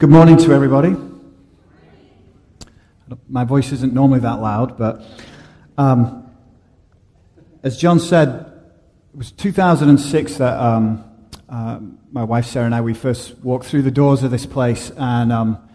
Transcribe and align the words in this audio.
Good 0.00 0.08
morning 0.08 0.38
to 0.38 0.54
everybody. 0.54 0.96
My 3.28 3.44
voice 3.44 3.70
isn't 3.70 3.92
normally 3.92 4.20
that 4.20 4.40
loud, 4.40 4.78
but 4.78 5.04
um, 5.76 6.32
as 7.62 7.76
John 7.76 8.00
said, 8.00 8.50
it 9.12 9.18
was 9.18 9.30
2006 9.30 10.38
that 10.38 10.58
um, 10.58 11.04
uh, 11.50 11.80
my 12.10 12.24
wife 12.24 12.46
Sarah 12.46 12.64
and 12.64 12.74
I 12.74 12.80
we 12.80 12.94
first 12.94 13.40
walked 13.40 13.66
through 13.66 13.82
the 13.82 13.90
doors 13.90 14.22
of 14.22 14.30
this 14.30 14.46
place, 14.46 14.90
and 14.96 15.30
um, 15.30 15.68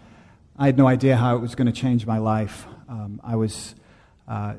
I 0.56 0.66
had 0.66 0.76
no 0.76 0.88
idea 0.88 1.16
how 1.16 1.36
it 1.36 1.38
was 1.38 1.54
going 1.54 1.68
to 1.68 1.72
change 1.72 2.04
my 2.04 2.18
life. 2.18 2.66
Um, 2.88 3.20
I 3.22 3.36
was 3.36 3.76
uh, 4.26 4.54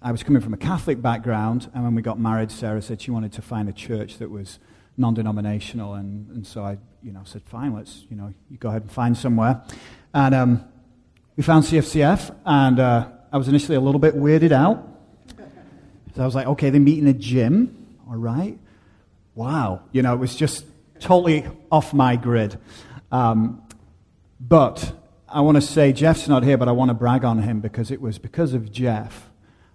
I 0.00 0.12
was 0.12 0.22
coming 0.22 0.40
from 0.40 0.54
a 0.54 0.58
Catholic 0.58 1.02
background, 1.02 1.68
and 1.74 1.82
when 1.82 1.96
we 1.96 2.02
got 2.02 2.20
married, 2.20 2.52
Sarah 2.52 2.80
said 2.80 3.00
she 3.00 3.10
wanted 3.10 3.32
to 3.32 3.42
find 3.42 3.68
a 3.68 3.72
church 3.72 4.18
that 4.18 4.30
was 4.30 4.60
non-denominational, 4.96 5.94
and, 5.94 6.28
and 6.30 6.46
so 6.46 6.64
I, 6.64 6.78
you 7.02 7.12
know, 7.12 7.22
said, 7.24 7.42
fine, 7.44 7.74
let's, 7.74 8.04
you 8.10 8.16
know, 8.16 8.32
you 8.50 8.58
go 8.58 8.68
ahead 8.68 8.82
and 8.82 8.90
find 8.90 9.16
somewhere. 9.16 9.62
And 10.14 10.34
um, 10.34 10.64
we 11.36 11.42
found 11.42 11.64
CFCF, 11.64 12.34
and 12.44 12.78
uh, 12.78 13.08
I 13.32 13.36
was 13.36 13.48
initially 13.48 13.76
a 13.76 13.80
little 13.80 14.00
bit 14.00 14.14
weirded 14.14 14.52
out. 14.52 14.88
So 16.14 16.22
I 16.22 16.26
was 16.26 16.34
like, 16.34 16.46
okay, 16.46 16.70
they 16.70 16.78
meet 16.78 16.98
in 16.98 17.06
a 17.06 17.14
gym, 17.14 17.96
all 18.08 18.16
right. 18.16 18.58
Wow, 19.34 19.80
you 19.92 20.02
know, 20.02 20.12
it 20.12 20.18
was 20.18 20.36
just 20.36 20.66
totally 21.00 21.46
off 21.70 21.94
my 21.94 22.16
grid. 22.16 22.58
Um, 23.10 23.62
but 24.38 24.92
I 25.28 25.40
want 25.40 25.56
to 25.56 25.62
say, 25.62 25.92
Jeff's 25.92 26.28
not 26.28 26.42
here, 26.42 26.58
but 26.58 26.68
I 26.68 26.72
want 26.72 26.90
to 26.90 26.94
brag 26.94 27.24
on 27.24 27.38
him 27.42 27.60
because 27.60 27.90
it 27.90 28.00
was 28.00 28.18
because 28.18 28.52
of 28.52 28.70
Jeff. 28.70 29.30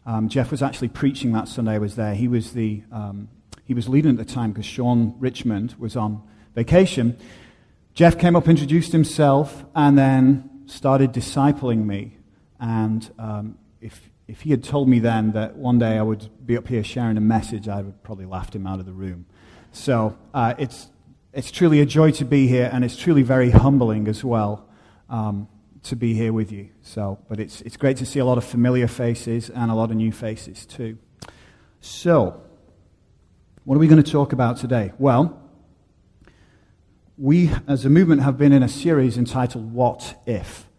Um, 0.06 0.30
Jeff 0.30 0.52
was 0.52 0.62
actually 0.62 0.90
preaching 0.90 1.34
that 1.34 1.48
Sunday 1.48 1.74
I 1.74 1.78
was 1.80 1.96
there. 1.96 2.14
He 2.14 2.28
was 2.28 2.54
the 2.54 2.84
um, 2.92 3.30
he 3.68 3.74
was 3.74 3.90
leading 3.90 4.12
at 4.12 4.18
the 4.18 4.34
time 4.34 4.54
because 4.54 4.66
Sean 4.66 5.14
Richmond 5.20 5.76
was 5.78 5.98
on 5.98 6.24
vacation. 6.56 7.18
Jeff 7.94 8.18
came 8.18 8.34
up, 8.36 8.48
introduced 8.48 8.94
himself, 8.94 9.66
and 9.76 9.98
then 9.98 10.50
started 10.68 11.12
discipling 11.12 11.86
me. 11.86 12.18
And 12.62 13.10
um, 13.20 13.58
if, 13.82 14.10
if 14.26 14.42
he 14.42 14.52
had 14.52 14.64
told 14.64 14.88
me 14.88 15.00
then 15.00 15.34
that 15.34 15.58
one 15.58 15.80
day 15.80 15.98
I 15.98 16.02
would 16.02 16.30
be 16.46 16.56
up 16.56 16.70
here 16.70 16.82
sharing 16.82 17.18
a 17.18 17.22
message, 17.22 17.68
I 17.68 17.82
would 17.82 18.02
probably 18.04 18.26
laughed 18.26 18.56
him 18.56 18.66
out 18.66 18.80
of 18.80 18.86
the 18.86 18.94
room. 18.94 19.26
So 19.74 20.18
uh, 20.34 20.54
it's, 20.58 20.88
it's 21.34 21.52
truly 21.52 21.82
a 21.82 21.86
joy 21.86 22.12
to 22.12 22.24
be 22.24 22.48
here, 22.48 22.70
and 22.72 22.86
it's 22.86 22.96
truly 22.96 23.22
very 23.22 23.50
humbling 23.50 24.08
as 24.08 24.24
well 24.24 24.70
um, 25.10 25.50
to 25.84 25.98
be 25.98 26.14
here 26.14 26.32
with 26.32 26.54
you. 26.54 26.70
So, 26.84 27.20
but 27.28 27.42
it's, 27.42 27.60
it's 27.62 27.76
great 27.76 27.98
to 27.98 28.06
see 28.06 28.20
a 28.20 28.26
lot 28.26 28.38
of 28.38 28.46
familiar 28.46 28.88
faces 28.88 29.50
and 29.50 29.70
a 29.70 29.74
lot 29.74 29.92
of 29.92 29.98
new 29.98 30.14
faces 30.14 30.66
too. 30.66 30.98
So, 31.82 32.42
what 33.68 33.76
are 33.76 33.80
we 33.80 33.88
going 33.88 34.02
to 34.02 34.12
talk 34.12 34.32
about 34.32 34.56
today? 34.56 34.94
Well, 34.98 35.42
we 37.18 37.52
as 37.68 37.84
a 37.84 37.90
movement 37.90 38.22
have 38.22 38.38
been 38.38 38.54
in 38.54 38.64
a 38.64 38.70
series 38.70 39.18
entitled 39.18 39.74
What 39.74 40.16
If? 40.26 40.70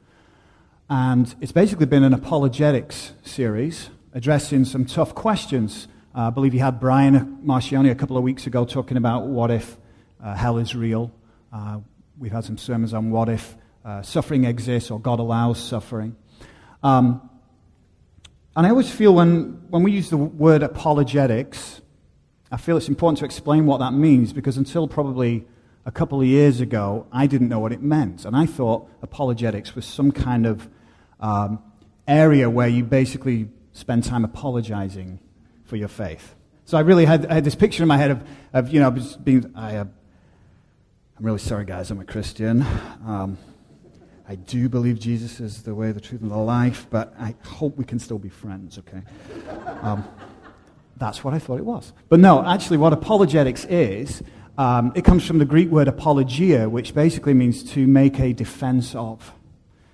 And 0.89 1.35
it's 1.43 1.53
basically 1.53 1.85
been 1.85 2.03
an 2.03 2.15
apologetics 2.15 3.13
series 3.23 3.91
addressing 4.15 4.65
some 4.65 4.87
tough 4.87 5.15
questions. 5.15 5.87
Uh, 6.15 6.29
I 6.29 6.31
believe 6.31 6.55
you 6.55 6.61
had 6.61 6.81
Brian 6.81 7.41
Marcioni 7.45 7.91
a 7.91 7.95
couple 7.95 8.17
of 8.17 8.23
weeks 8.23 8.47
ago 8.47 8.65
talking 8.65 8.97
about 8.97 9.27
what 9.27 9.51
if 9.51 9.77
uh, 10.25 10.35
hell 10.35 10.57
is 10.57 10.75
real. 10.75 11.13
Uh, 11.53 11.81
we've 12.19 12.33
had 12.33 12.45
some 12.45 12.57
sermons 12.57 12.95
on 12.95 13.11
what 13.11 13.29
if 13.29 13.55
uh, 13.85 14.01
suffering 14.01 14.45
exists 14.45 14.91
or 14.91 14.99
God 14.99 15.19
allows 15.19 15.63
suffering. 15.63 16.17
Um, 16.83 17.29
and 18.57 18.67
I 18.67 18.71
always 18.71 18.91
feel 18.91 19.15
when, 19.15 19.61
when 19.69 19.83
we 19.83 19.93
use 19.93 20.09
the 20.09 20.17
word 20.17 20.63
apologetics, 20.63 21.83
I 22.51 22.57
feel 22.57 22.77
it's 22.77 22.89
important 22.89 23.19
to 23.19 23.25
explain 23.25 23.67
what 23.67 23.79
that 23.79 23.93
means 23.93 24.33
because 24.33 24.57
until 24.57 24.89
probably 24.89 25.47
a 25.85 25.91
couple 25.91 26.21
of 26.21 26.27
years 26.27 26.61
ago, 26.61 27.07
I 27.13 27.27
didn't 27.27 27.49
know 27.49 27.59
what 27.59 27.73
it 27.73 27.83
meant. 27.83 28.25
And 28.25 28.37
I 28.37 28.47
thought 28.47 28.89
apologetics 29.03 29.75
was 29.75 29.85
some 29.85 30.13
kind 30.13 30.47
of 30.47 30.69
um, 31.21 31.63
area 32.07 32.49
where 32.49 32.69
you 32.69 32.85
basically 32.85 33.49
spend 33.73 34.05
time 34.05 34.25
apologizing 34.25 35.19
for 35.65 35.77
your 35.77 35.89
faith. 35.89 36.35
So 36.65 36.77
I 36.77 36.81
really 36.81 37.05
had, 37.05 37.27
I 37.27 37.35
had 37.35 37.45
this 37.45 37.55
picture 37.55 37.83
in 37.83 37.89
my 37.89 37.97
head 37.97 38.11
of, 38.11 38.23
of 38.53 38.71
you 38.71 38.81
know, 38.81 38.91
being, 39.23 39.51
I, 39.55 39.77
uh, 39.77 39.85
I'm 39.85 41.25
really 41.25 41.39
sorry, 41.39 41.65
guys, 41.65 41.91
I'm 41.91 42.01
a 42.01 42.05
Christian. 42.05 42.65
Um, 43.07 43.39
I 44.29 44.35
do 44.35 44.69
believe 44.69 44.99
Jesus 44.99 45.41
is 45.41 45.63
the 45.63 45.75
way, 45.75 45.91
the 45.93 46.01
truth, 46.01 46.21
and 46.21 46.31
the 46.31 46.37
life, 46.37 46.87
but 46.91 47.15
I 47.19 47.35
hope 47.45 47.79
we 47.79 47.85
can 47.85 47.99
still 47.99 48.19
be 48.19 48.29
friends, 48.29 48.79
okay? 48.79 49.03
Um, 49.81 50.05
that's 50.99 51.23
what 51.25 51.35
I 51.35 51.39
thought 51.39 51.59
it 51.59 51.65
was. 51.65 51.93
But 52.09 52.21
no, 52.21 52.45
actually, 52.45 52.79
what 52.79 52.93
apologetics 52.93 53.65
is, 53.67 54.23
um, 54.57 54.93
it 54.95 55.05
comes 55.05 55.25
from 55.25 55.39
the 55.39 55.45
Greek 55.45 55.71
word 55.71 55.89
apologia, 55.89 56.69
which 56.69 56.95
basically 56.95 57.35
means 57.35 57.63
to 57.73 57.87
make 57.87 58.19
a 58.19 58.33
defense 58.33 58.95
of. 58.95 59.33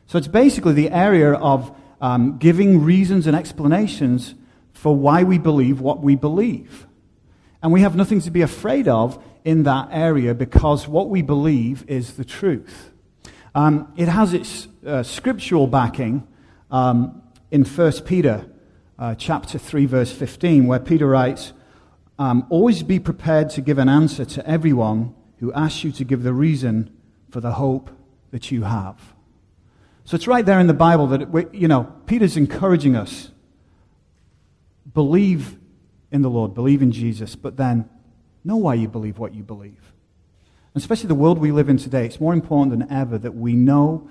So 0.06 0.18
it's 0.18 0.28
basically 0.28 0.72
the 0.72 0.90
area 0.90 1.32
of 1.32 1.74
um, 2.00 2.38
giving 2.38 2.82
reasons 2.82 3.26
and 3.26 3.36
explanations 3.36 4.34
for 4.72 4.94
why 4.94 5.22
we 5.22 5.38
believe 5.38 5.80
what 5.80 6.00
we 6.00 6.14
believe. 6.14 6.86
And 7.62 7.72
we 7.72 7.80
have 7.80 7.96
nothing 7.96 8.20
to 8.20 8.30
be 8.30 8.42
afraid 8.42 8.88
of 8.88 9.22
in 9.44 9.62
that 9.62 9.88
area 9.90 10.34
because 10.34 10.86
what 10.88 11.08
we 11.08 11.22
believe 11.22 11.84
is 11.88 12.14
the 12.14 12.24
truth. 12.24 12.90
Um, 13.54 13.92
it 13.96 14.08
has 14.08 14.34
its 14.34 14.68
uh, 14.86 15.02
scriptural 15.02 15.66
backing 15.66 16.26
um, 16.70 17.22
in 17.50 17.64
1 17.64 17.92
Peter 18.02 18.44
uh, 18.98 19.14
chapter 19.14 19.58
3, 19.58 19.86
verse 19.86 20.12
15, 20.12 20.66
where 20.66 20.78
Peter 20.78 21.06
writes, 21.06 21.52
um, 22.18 22.46
Always 22.50 22.82
be 22.82 22.98
prepared 22.98 23.50
to 23.50 23.60
give 23.60 23.78
an 23.78 23.88
answer 23.88 24.24
to 24.24 24.48
everyone 24.48 25.14
who 25.38 25.52
asks 25.52 25.84
you 25.84 25.92
to 25.92 26.04
give 26.04 26.22
the 26.22 26.32
reason 26.32 26.90
for 27.30 27.40
the 27.40 27.52
hope 27.52 27.90
that 28.30 28.50
you 28.50 28.62
have. 28.62 29.14
So 30.04 30.14
it's 30.14 30.26
right 30.26 30.44
there 30.44 30.60
in 30.60 30.66
the 30.66 30.74
Bible 30.74 31.06
that, 31.08 31.54
you 31.54 31.66
know, 31.66 31.92
Peter's 32.06 32.36
encouraging 32.36 32.94
us 32.94 33.30
believe 34.92 35.58
in 36.12 36.22
the 36.22 36.30
Lord, 36.30 36.54
believe 36.54 36.82
in 36.82 36.92
Jesus, 36.92 37.34
but 37.34 37.56
then 37.56 37.88
know 38.44 38.56
why 38.56 38.74
you 38.74 38.86
believe 38.86 39.18
what 39.18 39.34
you 39.34 39.42
believe. 39.42 39.92
And 40.74 40.82
especially 40.82 41.08
the 41.08 41.14
world 41.14 41.38
we 41.38 41.52
live 41.52 41.68
in 41.68 41.78
today, 41.78 42.04
it's 42.04 42.20
more 42.20 42.32
important 42.32 42.78
than 42.78 42.90
ever 42.92 43.18
that 43.18 43.34
we 43.34 43.54
know 43.54 44.08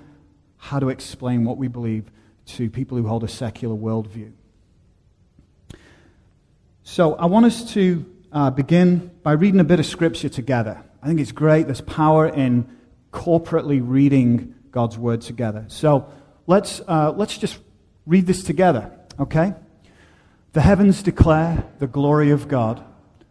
how 0.56 0.78
to 0.78 0.88
explain 0.88 1.44
what 1.44 1.56
we 1.56 1.68
believe 1.68 2.10
to 2.46 2.68
people 2.68 2.98
who 2.98 3.06
hold 3.06 3.22
a 3.24 3.28
secular 3.28 3.74
worldview. 3.74 4.32
So 6.86 7.14
I 7.14 7.24
want 7.24 7.46
us 7.46 7.72
to 7.72 8.04
uh, 8.30 8.50
begin 8.50 9.10
by 9.22 9.32
reading 9.32 9.58
a 9.58 9.64
bit 9.64 9.80
of 9.80 9.86
scripture 9.86 10.28
together. 10.28 10.84
I 11.02 11.06
think 11.06 11.18
it's 11.18 11.32
great. 11.32 11.64
There's 11.64 11.80
power 11.80 12.28
in 12.28 12.68
corporately 13.10 13.80
reading 13.82 14.54
God's 14.70 14.98
word 14.98 15.22
together. 15.22 15.64
So 15.68 16.06
let's, 16.46 16.82
uh, 16.86 17.12
let's 17.16 17.38
just 17.38 17.58
read 18.04 18.26
this 18.26 18.44
together, 18.44 18.92
okay? 19.18 19.54
The 20.52 20.60
heavens 20.60 21.02
declare 21.02 21.64
the 21.78 21.86
glory 21.86 22.30
of 22.30 22.48
God, 22.48 22.84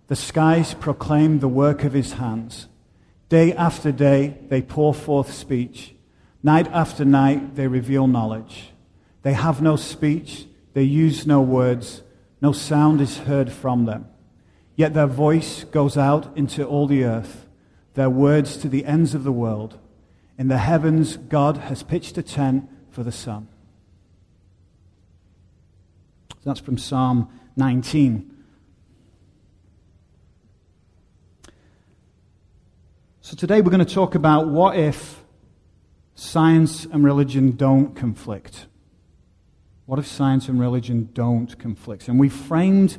the 0.08 0.16
skies 0.16 0.74
proclaim 0.74 1.38
the 1.38 1.48
work 1.48 1.84
of 1.84 1.94
his 1.94 2.14
hands. 2.14 2.68
Day 3.30 3.54
after 3.54 3.92
day, 3.92 4.36
they 4.50 4.64
pour 4.64 4.96
forth 4.96 5.32
speech. 5.32 5.94
Night 6.42 6.68
after 6.72 7.06
night, 7.06 7.56
they 7.56 7.68
reveal 7.68 8.08
knowledge. 8.08 8.72
They 9.22 9.34
have 9.34 9.62
no 9.62 9.76
speech, 9.76 10.48
they 10.74 10.84
use 10.84 11.28
no 11.28 11.40
words 11.40 12.02
no 12.44 12.52
sound 12.52 13.00
is 13.00 13.20
heard 13.20 13.50
from 13.50 13.86
them. 13.86 14.06
Yet 14.76 14.94
their 14.94 15.08
voice 15.08 15.64
goes 15.64 15.98
out 15.98 16.36
into 16.36 16.66
all 16.66 16.88
the 16.88 17.06
earth, 17.06 17.48
their 17.94 18.10
words 18.10 18.58
to 18.58 18.68
the 18.68 18.86
ends 18.86 19.16
of 19.16 19.24
the 19.24 19.32
world. 19.32 19.80
In 20.38 20.50
the 20.50 20.58
heavens, 20.58 21.16
God 21.16 21.56
has 21.56 21.84
pitched 21.84 22.18
a 22.18 22.22
tent 22.22 22.70
for 22.92 23.02
the 23.02 23.14
sun. 23.14 23.48
That's 26.44 26.60
from 26.60 26.78
Psalm 26.78 27.30
19. 27.56 28.30
So 33.22 33.38
today 33.38 33.62
we're 33.62 33.72
going 33.72 33.86
to 33.86 33.94
talk 33.94 34.16
about 34.16 34.50
what 34.50 34.78
if 34.78 35.24
science 36.14 36.84
and 36.84 37.06
religion 37.06 37.56
don't 37.56 37.96
conflict. 37.96 38.66
What 39.86 40.00
if 40.00 40.08
science 40.08 40.48
and 40.48 40.60
religion 40.60 41.10
don't 41.14 41.58
conflict? 41.60 42.08
And 42.08 42.18
we 42.18 42.30
framed 42.30 42.98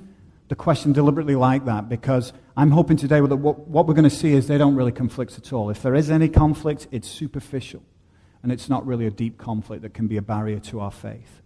the 0.48 0.54
question 0.54 0.92
deliberately 0.92 1.34
like 1.34 1.64
that 1.64 1.88
because 1.88 2.32
I'm 2.56 2.70
hoping 2.70 2.98
today 2.98 3.20
that 3.20 3.36
what, 3.36 3.66
what 3.66 3.86
we're 3.86 3.94
going 3.94 4.04
to 4.04 4.10
see 4.10 4.32
is 4.32 4.46
they 4.46 4.58
don't 4.58 4.76
really 4.76 4.92
conflict 4.92 5.38
at 5.38 5.52
all. 5.52 5.70
If 5.70 5.82
there 5.82 5.94
is 5.94 6.10
any 6.10 6.28
conflict, 6.28 6.86
it's 6.90 7.08
superficial. 7.08 7.82
And 8.42 8.52
it's 8.52 8.68
not 8.68 8.86
really 8.86 9.06
a 9.06 9.10
deep 9.10 9.38
conflict 9.38 9.82
that 9.82 9.94
can 9.94 10.06
be 10.06 10.18
a 10.18 10.22
barrier 10.22 10.58
to 10.60 10.80
our 10.80 10.90
faith. 10.90 11.40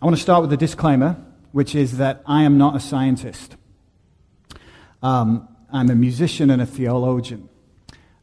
I 0.00 0.06
want 0.06 0.16
to 0.16 0.22
start 0.22 0.40
with 0.40 0.52
a 0.54 0.56
disclaimer, 0.56 1.22
which 1.52 1.74
is 1.74 1.98
that 1.98 2.22
I 2.24 2.44
am 2.44 2.56
not 2.56 2.74
a 2.74 2.80
scientist. 2.80 3.56
Um, 5.02 5.46
I'm 5.70 5.90
a 5.90 5.94
musician 5.94 6.48
and 6.48 6.62
a 6.62 6.66
theologian. 6.66 7.50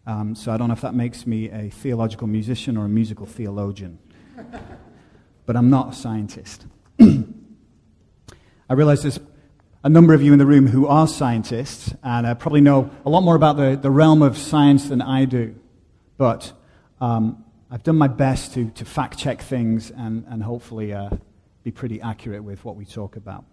Um, 0.07 0.34
so 0.34 0.51
I 0.51 0.57
don't 0.57 0.69
know 0.69 0.74
if 0.74 0.81
that 0.81 0.95
makes 0.95 1.28
me 1.28 1.51
a 1.51 1.69
theological 1.69 2.25
musician 2.25 2.78
or 2.78 2.86
a 2.86 2.89
musical 2.89 3.28
theologian 3.28 4.00
but 5.48 5.56
I'm 5.56 5.72
not 5.72 5.94
a 5.94 5.96
scientist. 5.96 6.68
I 7.00 8.74
realize 8.74 9.02
there's 9.02 9.20
a 9.84 9.90
number 9.90 10.14
of 10.14 10.22
you 10.22 10.34
in 10.34 10.40
the 10.40 10.46
room 10.46 10.68
who 10.68 10.86
are 10.86 11.08
scientists 11.08 11.96
and 12.04 12.28
uh, 12.28 12.36
probably 12.36 12.60
know 12.60 12.92
a 13.06 13.10
lot 13.10 13.22
more 13.22 13.36
about 13.36 13.56
the, 13.56 13.80
the 13.82 13.90
realm 13.90 14.22
of 14.22 14.38
science 14.38 14.90
than 14.90 15.02
I 15.02 15.24
do. 15.24 15.56
But 16.18 16.52
um, 17.00 17.46
I've 17.72 17.84
done 17.84 17.96
my 17.96 18.10
best 18.10 18.54
to, 18.56 18.70
to 18.72 18.84
fact 18.84 19.18
check 19.18 19.42
things 19.42 19.90
and, 19.90 20.26
and 20.28 20.44
hopefully 20.44 20.94
uh, 20.94 21.12
be 21.64 21.72
pretty 21.72 22.02
accurate 22.02 22.44
with 22.44 22.66
what 22.66 22.76
we 22.76 22.84
talk 22.84 23.16
about. 23.16 23.46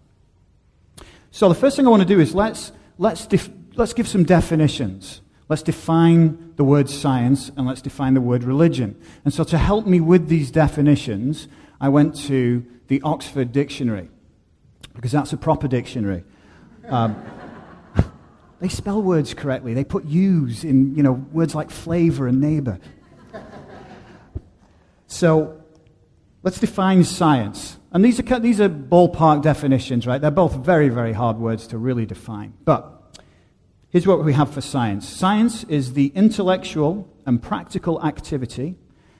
So, 1.31 1.47
the 1.47 1.55
first 1.55 1.77
thing 1.77 1.87
I 1.87 1.89
want 1.89 2.01
to 2.01 2.07
do 2.07 2.19
is 2.19 2.35
let's, 2.35 2.73
let's, 2.97 3.25
def- 3.25 3.49
let's 3.75 3.93
give 3.93 4.07
some 4.07 4.23
definitions. 4.25 5.21
Let's 5.47 5.61
define 5.61 6.53
the 6.55 6.63
word 6.63 6.89
science 6.89 7.51
and 7.55 7.67
let's 7.67 7.81
define 7.81 8.15
the 8.15 8.21
word 8.21 8.43
religion. 8.43 9.01
And 9.23 9.33
so, 9.33 9.45
to 9.45 9.57
help 9.57 9.85
me 9.85 10.01
with 10.01 10.27
these 10.27 10.51
definitions, 10.51 11.47
I 11.79 11.89
went 11.89 12.15
to 12.25 12.65
the 12.87 13.01
Oxford 13.01 13.51
Dictionary 13.51 14.09
because 14.93 15.11
that's 15.11 15.33
a 15.33 15.37
proper 15.37 15.67
dictionary. 15.67 16.23
Um, 16.87 17.21
they 18.59 18.69
spell 18.69 19.01
words 19.01 19.33
correctly. 19.33 19.73
They 19.73 19.83
put 19.83 20.05
U's 20.05 20.63
in, 20.63 20.95
you 20.95 21.03
know, 21.03 21.13
words 21.13 21.55
like 21.55 21.69
flavor 21.69 22.27
and 22.27 22.39
neighbor. 22.39 22.79
So 25.07 25.61
let's 26.43 26.59
define 26.59 27.05
science. 27.05 27.77
And 27.93 28.03
these 28.03 28.19
are, 28.19 28.39
these 28.39 28.59
are 28.59 28.67
ballpark 28.67 29.41
definitions, 29.41 30.05
right? 30.05 30.19
They're 30.19 30.31
both 30.31 30.55
very, 30.55 30.89
very 30.89 31.13
hard 31.13 31.37
words 31.37 31.67
to 31.67 31.77
really 31.77 32.05
define. 32.05 32.53
But 32.65 33.17
here's 33.89 34.05
what 34.05 34.23
we 34.25 34.33
have 34.33 34.53
for 34.53 34.59
science 34.59 35.07
science 35.07 35.63
is 35.65 35.93
the 35.93 36.07
intellectual 36.15 37.07
and 37.25 37.41
practical 37.41 38.03
activity 38.03 38.75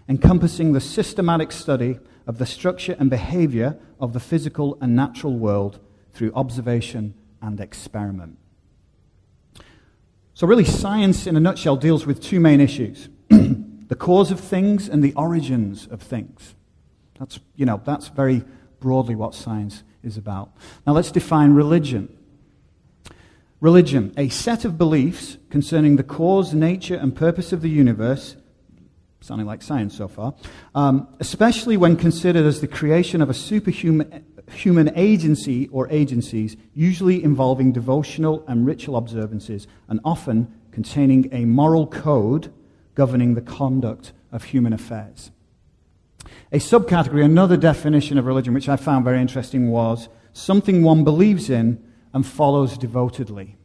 encompassing 0.10 0.74
the 0.74 0.82
systematic 0.82 1.52
study 1.54 1.98
of 2.28 2.38
the 2.38 2.46
structure 2.46 2.96
and 3.00 3.10
behavior 3.10 3.78
of 4.00 4.14
the 4.14 4.20
physical 4.20 4.78
and 4.82 4.96
natural 4.96 5.38
world 5.38 5.80
through 6.14 6.32
observation 6.34 7.14
and 7.42 7.60
experiment. 7.60 8.38
So, 10.34 10.48
really, 10.48 10.66
science 10.66 11.28
in 11.28 11.36
a 11.36 11.40
nutshell 11.40 11.78
deals 11.78 12.06
with 12.06 12.22
two 12.22 12.40
main 12.40 12.60
issues 12.60 13.10
the 13.30 13.96
cause 13.96 14.32
of 14.32 14.40
things 14.40 14.90
and 14.90 15.04
the 15.04 15.14
origins 15.14 15.88
of 15.88 16.02
things. 16.02 16.56
That's, 17.20 17.40
you 17.56 17.66
know, 17.66 17.82
that's 17.86 18.10
very 18.10 18.44
broadly 18.80 19.16
what 19.16 19.34
science 19.34 19.84
is 20.04 20.18
about. 20.18 20.52
Now, 20.86 20.94
let's 20.94 21.12
define 21.12 21.54
religion. 21.54 22.16
Religion, 23.62 24.14
a 24.18 24.30
set 24.30 24.66
of 24.66 24.78
beliefs 24.78 25.38
concerning 25.50 25.96
the 25.96 26.04
cause, 26.04 26.54
nature, 26.54 26.96
and 26.96 27.16
purpose 27.16 27.54
of 27.54 27.62
the 27.62 27.70
universe 27.70 28.36
sounding 29.26 29.48
like 29.48 29.64
science 29.64 29.98
so 29.98 30.08
far, 30.08 30.36
um, 30.76 31.08
especially 31.20 31.78
when 31.78 31.96
considered 31.96 32.46
as 32.46 32.62
the 32.62 32.68
creation 32.68 33.22
of 33.22 33.30
a 33.30 33.34
superhuman 33.34 34.24
human 34.52 34.92
agency 34.96 35.68
or 35.70 35.90
agencies, 35.90 36.56
usually 36.76 37.24
involving 37.24 37.72
devotional 37.72 38.46
and 38.48 38.68
ritual 38.68 38.96
observances, 38.96 39.66
and 39.88 40.00
often 40.06 40.54
containing 40.72 41.28
a 41.32 41.46
moral 41.46 41.88
code 41.88 42.54
governing 42.94 43.34
the 43.34 43.42
conduct 43.42 44.14
of 44.32 44.44
human 44.44 44.72
affairs. 44.72 45.32
A 46.52 46.60
subcategory, 46.60 47.26
another 47.26 47.58
definition 47.58 48.20
of 48.20 48.26
religion, 48.26 48.54
which 48.54 48.70
I 48.70 48.76
found 48.76 49.04
very 49.04 49.20
interesting, 49.20 49.72
was 49.72 50.08
something 50.34 50.84
one 50.84 51.04
believes 51.04 51.50
in 51.50 51.84
and 52.14 52.26
follows 52.26 52.78
devotedly. 52.78 53.58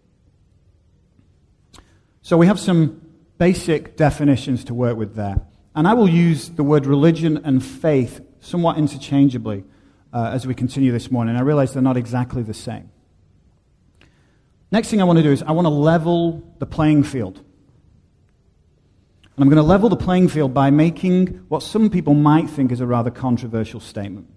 So 2.23 2.37
we 2.37 2.47
have 2.47 2.59
some 2.59 3.03
basic 3.39 3.97
definitions 3.97 4.65
to 4.65 4.75
work 4.75 4.97
with 4.97 5.15
there. 5.15 5.41
And 5.75 5.87
I 5.87 5.95
will 5.95 6.09
use 6.09 6.51
the 6.51 6.65
word 6.65 6.87
religion 6.87 7.41
and 7.45 7.65
faith 7.65 8.21
somewhat 8.41 8.77
interchangeably 8.77 9.65
uh, 10.13 10.31
as 10.33 10.47
we 10.47 10.55
continue 10.55 10.93
this 10.93 11.11
morning. 11.11 11.37
I 11.37 11.41
realize 11.41 11.73
they're 11.73 11.83
not 11.83 11.97
exactly 11.97 12.43
the 12.43 12.55
same. 12.55 12.91
Next 14.73 14.89
thing 14.89 15.01
I 15.01 15.05
want 15.05 15.19
to 15.19 15.23
do 15.23 15.33
is 15.33 15.43
I 15.43 15.53
want 15.53 15.67
to 15.67 15.71
level 15.71 16.43
the 16.59 16.67
playing 16.67 17.03
field. 17.03 17.37
And 17.37 19.45
I'm 19.45 19.49
going 19.49 19.57
to 19.57 19.69
level 19.69 19.89
the 19.89 19.97
playing 19.97 20.29
field 20.29 20.53
by 20.53 20.71
making 20.71 21.45
what 21.49 21.63
some 21.63 21.91
people 21.91 22.15
might 22.15 22.51
think 22.51 22.73
is 22.73 22.81
a 22.81 22.87
rather 22.87 23.11
controversial 23.11 23.81
statement. 23.81 24.29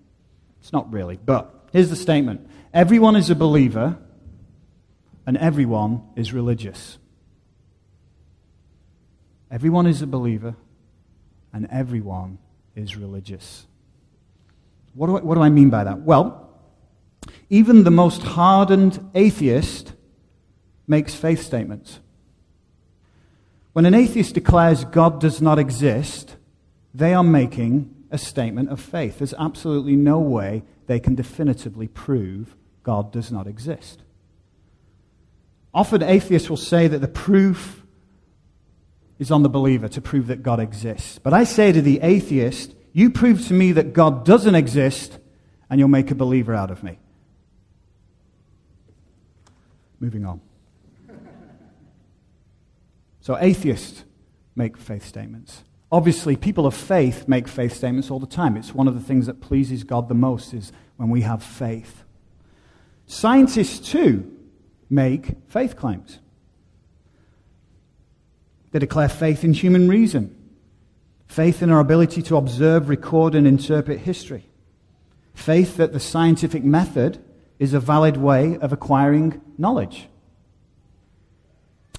It's 0.62 0.72
not 0.72 0.92
really, 0.94 1.20
but 1.24 1.68
here's 1.72 1.90
the 1.90 1.96
statement 1.96 2.48
Everyone 2.74 3.16
is 3.16 3.30
a 3.30 3.36
believer, 3.36 3.98
and 5.28 5.38
everyone 5.38 6.02
is 6.16 6.34
religious. 6.34 6.98
Everyone 9.52 9.86
is 9.86 10.02
a 10.02 10.08
believer, 10.08 10.56
and 11.54 11.68
everyone 11.72 12.40
is 12.76 12.98
religious. 12.98 13.66
What 14.96 15.08
do, 15.08 15.18
I, 15.18 15.22
what 15.22 15.36
do 15.36 15.42
I 15.42 15.50
mean 15.50 15.70
by 15.70 15.84
that? 15.84 16.02
Well, 16.02 16.50
even 17.50 17.84
the 17.84 17.92
most 17.92 18.24
hardened 18.24 19.12
atheist 19.16 19.94
makes 20.88 21.16
faith 21.16 21.42
statements. 21.42 22.00
When 23.74 23.86
an 23.86 23.94
atheist 23.94 24.34
declares 24.34 24.86
God 24.86 25.20
does 25.20 25.42
not 25.42 25.58
exist, 25.58 26.36
they 26.94 27.14
are 27.14 27.24
making 27.24 27.94
a 28.12 28.18
statement 28.18 28.70
of 28.70 28.80
faith. 28.80 29.18
There's 29.18 29.34
absolutely 29.34 29.96
no 29.96 30.20
way 30.20 30.64
they 30.86 31.00
can 31.00 31.16
definitively 31.16 31.88
prove 31.88 32.56
God 32.84 33.12
does 33.12 33.32
not 33.32 33.48
exist. 33.48 34.04
Often 35.74 36.04
atheists 36.04 36.50
will 36.50 36.58
say 36.58 36.88
that 36.88 37.00
the 37.00 37.08
proof 37.08 37.83
is 39.24 39.32
on 39.32 39.42
the 39.42 39.50
believer 39.50 39.88
to 39.88 40.02
prove 40.02 40.28
that 40.28 40.44
God 40.44 40.60
exists. 40.60 41.18
But 41.18 41.34
I 41.34 41.46
say 41.46 41.72
to 41.72 41.82
the 41.82 42.02
atheist, 42.02 42.76
you 42.92 43.10
prove 43.10 43.48
to 43.48 43.54
me 43.54 43.72
that 43.72 43.94
God 43.94 44.26
doesn't 44.26 44.54
exist, 44.54 45.18
and 45.70 45.80
you'll 45.80 45.88
make 45.88 46.12
a 46.12 46.16
believer 46.16 46.54
out 46.54 46.70
of 46.70 46.84
me. 46.84 47.00
Moving 50.02 50.26
on. 50.26 50.42
So, 53.22 53.38
atheists 53.38 54.04
make 54.58 54.78
faith 54.78 55.06
statements. 55.06 55.64
Obviously, 55.90 56.36
people 56.36 56.68
of 56.68 56.76
faith 56.76 57.26
make 57.26 57.48
faith 57.48 57.74
statements 57.74 58.12
all 58.12 58.20
the 58.20 58.28
time. 58.28 58.58
It's 58.58 58.76
one 58.76 58.90
of 58.90 58.94
the 58.94 59.00
things 59.00 59.28
that 59.28 59.40
pleases 59.40 59.86
God 59.86 60.10
the 60.10 60.16
most 60.16 60.54
is 60.54 60.74
when 60.98 61.10
we 61.10 61.22
have 61.22 61.42
faith. 61.42 62.04
Scientists, 63.06 63.80
too, 63.80 64.30
make 64.90 65.38
faith 65.48 65.78
claims. 65.78 66.20
They 68.74 68.80
declare 68.80 69.08
faith 69.08 69.44
in 69.44 69.54
human 69.54 69.88
reason, 69.88 70.36
faith 71.28 71.62
in 71.62 71.70
our 71.70 71.80
ability 71.80 72.24
to 72.24 72.38
observe, 72.38 72.90
record, 72.90 73.36
and 73.36 73.46
interpret 73.46 74.00
history, 74.00 74.50
faith 75.36 75.78
that 75.78 75.94
the 75.94 76.00
scientific 76.00 76.64
method 76.64 77.24
is 77.60 77.76
a 77.76 77.80
valid 77.80 78.18
way 78.18 78.58
of 78.58 78.74
acquiring 78.74 79.40
knowledge. 79.60 80.08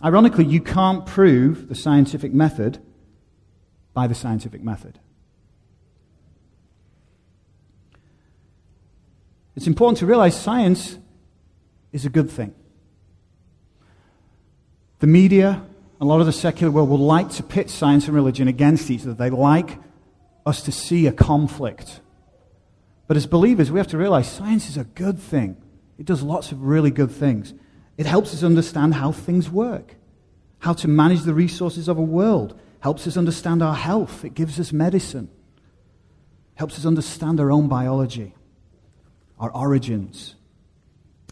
Ironically, 0.02 0.46
you 0.46 0.60
can't 0.60 1.06
prove 1.06 1.68
the 1.68 1.76
scientific 1.76 2.34
method 2.34 2.80
by 3.92 4.08
the 4.08 4.14
scientific 4.16 4.60
method. 4.60 4.98
It's 9.54 9.68
important 9.68 9.98
to 9.98 10.06
realize 10.06 10.38
science 10.38 10.98
is 11.92 12.04
a 12.04 12.10
good 12.10 12.28
thing. 12.28 12.52
The 14.98 15.06
media, 15.06 15.62
a 16.00 16.04
lot 16.04 16.20
of 16.20 16.26
the 16.26 16.32
secular 16.32 16.72
world 16.72 16.88
will 16.88 16.98
like 16.98 17.30
to 17.30 17.42
pit 17.42 17.70
science 17.70 18.06
and 18.06 18.14
religion 18.14 18.48
against 18.48 18.90
each 18.90 19.02
other. 19.02 19.14
They 19.14 19.30
like 19.30 19.78
us 20.44 20.62
to 20.62 20.72
see 20.72 21.06
a 21.06 21.12
conflict. 21.12 22.00
But 23.06 23.16
as 23.16 23.26
believers, 23.26 23.70
we 23.70 23.78
have 23.78 23.88
to 23.88 23.98
realize 23.98 24.30
science 24.30 24.68
is 24.68 24.76
a 24.76 24.84
good 24.84 25.18
thing. 25.18 25.56
It 25.98 26.06
does 26.06 26.22
lots 26.22 26.52
of 26.52 26.62
really 26.62 26.90
good 26.90 27.10
things. 27.10 27.54
It 27.96 28.06
helps 28.06 28.34
us 28.34 28.42
understand 28.42 28.94
how 28.94 29.12
things 29.12 29.48
work, 29.48 29.94
how 30.58 30.72
to 30.74 30.88
manage 30.88 31.22
the 31.22 31.34
resources 31.34 31.86
of 31.86 31.98
a 31.98 32.02
world, 32.02 32.58
helps 32.80 33.06
us 33.06 33.16
understand 33.16 33.62
our 33.62 33.74
health, 33.74 34.24
it 34.24 34.34
gives 34.34 34.58
us 34.58 34.72
medicine, 34.72 35.30
helps 36.54 36.78
us 36.78 36.84
understand 36.84 37.40
our 37.40 37.52
own 37.52 37.68
biology, 37.68 38.34
our 39.38 39.50
origins, 39.50 40.34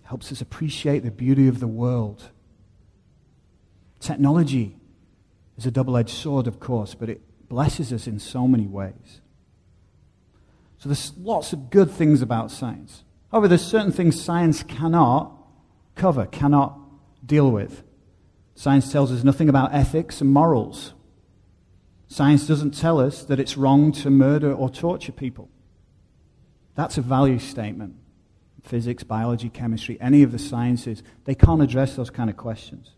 helps 0.04 0.31
us 0.31 0.40
appreciate 0.40 1.02
the 1.02 1.11
beauty 1.11 1.49
of 1.49 1.59
the 1.59 1.66
world 1.66 2.31
Technology 4.03 4.75
is 5.57 5.65
a 5.65 5.71
double 5.71 5.97
edged 5.97 6.11
sword, 6.11 6.49
of 6.49 6.59
course, 6.59 6.93
but 6.93 7.09
it 7.09 7.21
blesses 7.49 7.93
us 7.93 8.09
in 8.09 8.19
so 8.19 8.49
many 8.49 8.67
ways. 8.67 9.21
So 10.79 10.89
there's 10.89 11.13
lots 11.17 11.53
of 11.53 11.71
good 11.71 11.89
things 11.89 12.21
about 12.21 12.51
science. 12.51 13.05
However, 13.31 13.47
there's 13.47 13.65
certain 13.65 13.93
things 13.93 14.21
science 14.21 14.65
cannot 14.65 15.33
cover, 15.95 16.27
cannot 16.27 16.81
deal 17.25 17.49
with. 17.49 17.85
Science 18.57 18.91
tells 18.91 19.13
us 19.13 19.23
nothing 19.23 19.49
about 19.49 19.73
ethics 19.73 20.21
and 20.21 20.33
morals. 20.33 20.95
Science 22.09 22.45
doesn't 22.45 22.77
tell 22.77 22.99
us 22.99 23.23
that 23.23 23.39
it's 23.39 23.57
wrong 23.57 23.93
to 23.93 24.11
murder 24.11 24.53
or 24.53 24.69
torture 24.69 25.13
people. 25.13 25.49
That's 26.75 26.99
a 26.99 27.03
value 27.03 27.39
statement. 27.39 27.95
Physics, 28.65 29.05
biology, 29.05 29.49
chemistry, 29.49 29.97
any 30.01 30.25
of 30.25 30.33
the 30.33 30.41
sciences, 30.41 31.05
they 31.25 31.37
can't 31.37 31.63
address 31.63 31.95
those 31.95 32.11
kind 32.11 32.29
of 32.29 32.37
questions. 32.37 32.91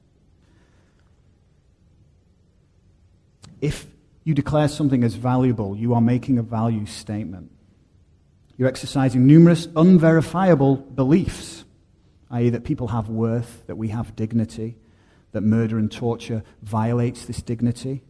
If 3.65 3.87
you 4.25 4.35
declare 4.35 4.69
something 4.69 5.03
as 5.03 5.15
valuable, 5.15 5.75
you 5.75 5.95
are 5.95 6.01
making 6.03 6.39
a 6.39 6.43
value 6.43 6.85
statement. 6.85 7.51
You're 8.59 8.69
exercising 8.69 9.27
numerous 9.27 9.69
unverifiable 9.75 10.77
beliefs, 10.77 11.65
i.e., 12.31 12.51
that 12.51 12.65
people 12.65 12.89
have 12.89 13.09
worth, 13.09 13.67
that 13.67 13.77
we 13.77 13.89
have 13.89 14.15
dignity, 14.15 14.77
that 15.33 15.41
murder 15.41 15.79
and 15.79 15.91
torture 15.91 16.43
violates 16.61 17.25
this 17.25 17.41
dignity, 17.41 18.03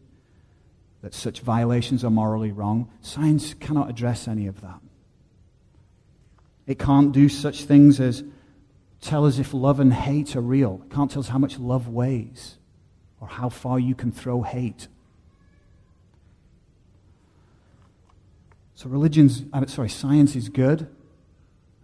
that 1.02 1.14
such 1.14 1.38
violations 1.38 2.02
are 2.02 2.10
morally 2.10 2.50
wrong. 2.50 2.90
Science 3.00 3.54
cannot 3.54 3.88
address 3.88 4.26
any 4.26 4.48
of 4.48 4.60
that. 4.60 4.80
It 6.66 6.80
can't 6.80 7.12
do 7.12 7.28
such 7.28 7.62
things 7.62 8.00
as 8.00 8.24
tell 9.00 9.24
us 9.24 9.38
if 9.38 9.54
love 9.54 9.78
and 9.78 9.94
hate 9.94 10.34
are 10.34 10.40
real. 10.40 10.80
It 10.84 10.92
can't 10.92 11.12
tell 11.12 11.20
us 11.20 11.28
how 11.28 11.38
much 11.38 11.60
love 11.60 11.86
weighs 11.86 12.58
or 13.20 13.28
how 13.28 13.50
far 13.50 13.78
you 13.78 13.94
can 13.94 14.10
throw 14.10 14.42
hate. 14.42 14.88
So 18.74 18.88
religion's, 18.88 19.42
I'm 19.52 19.66
sorry, 19.68 19.88
science 19.88 20.34
is 20.34 20.48
good. 20.48 20.88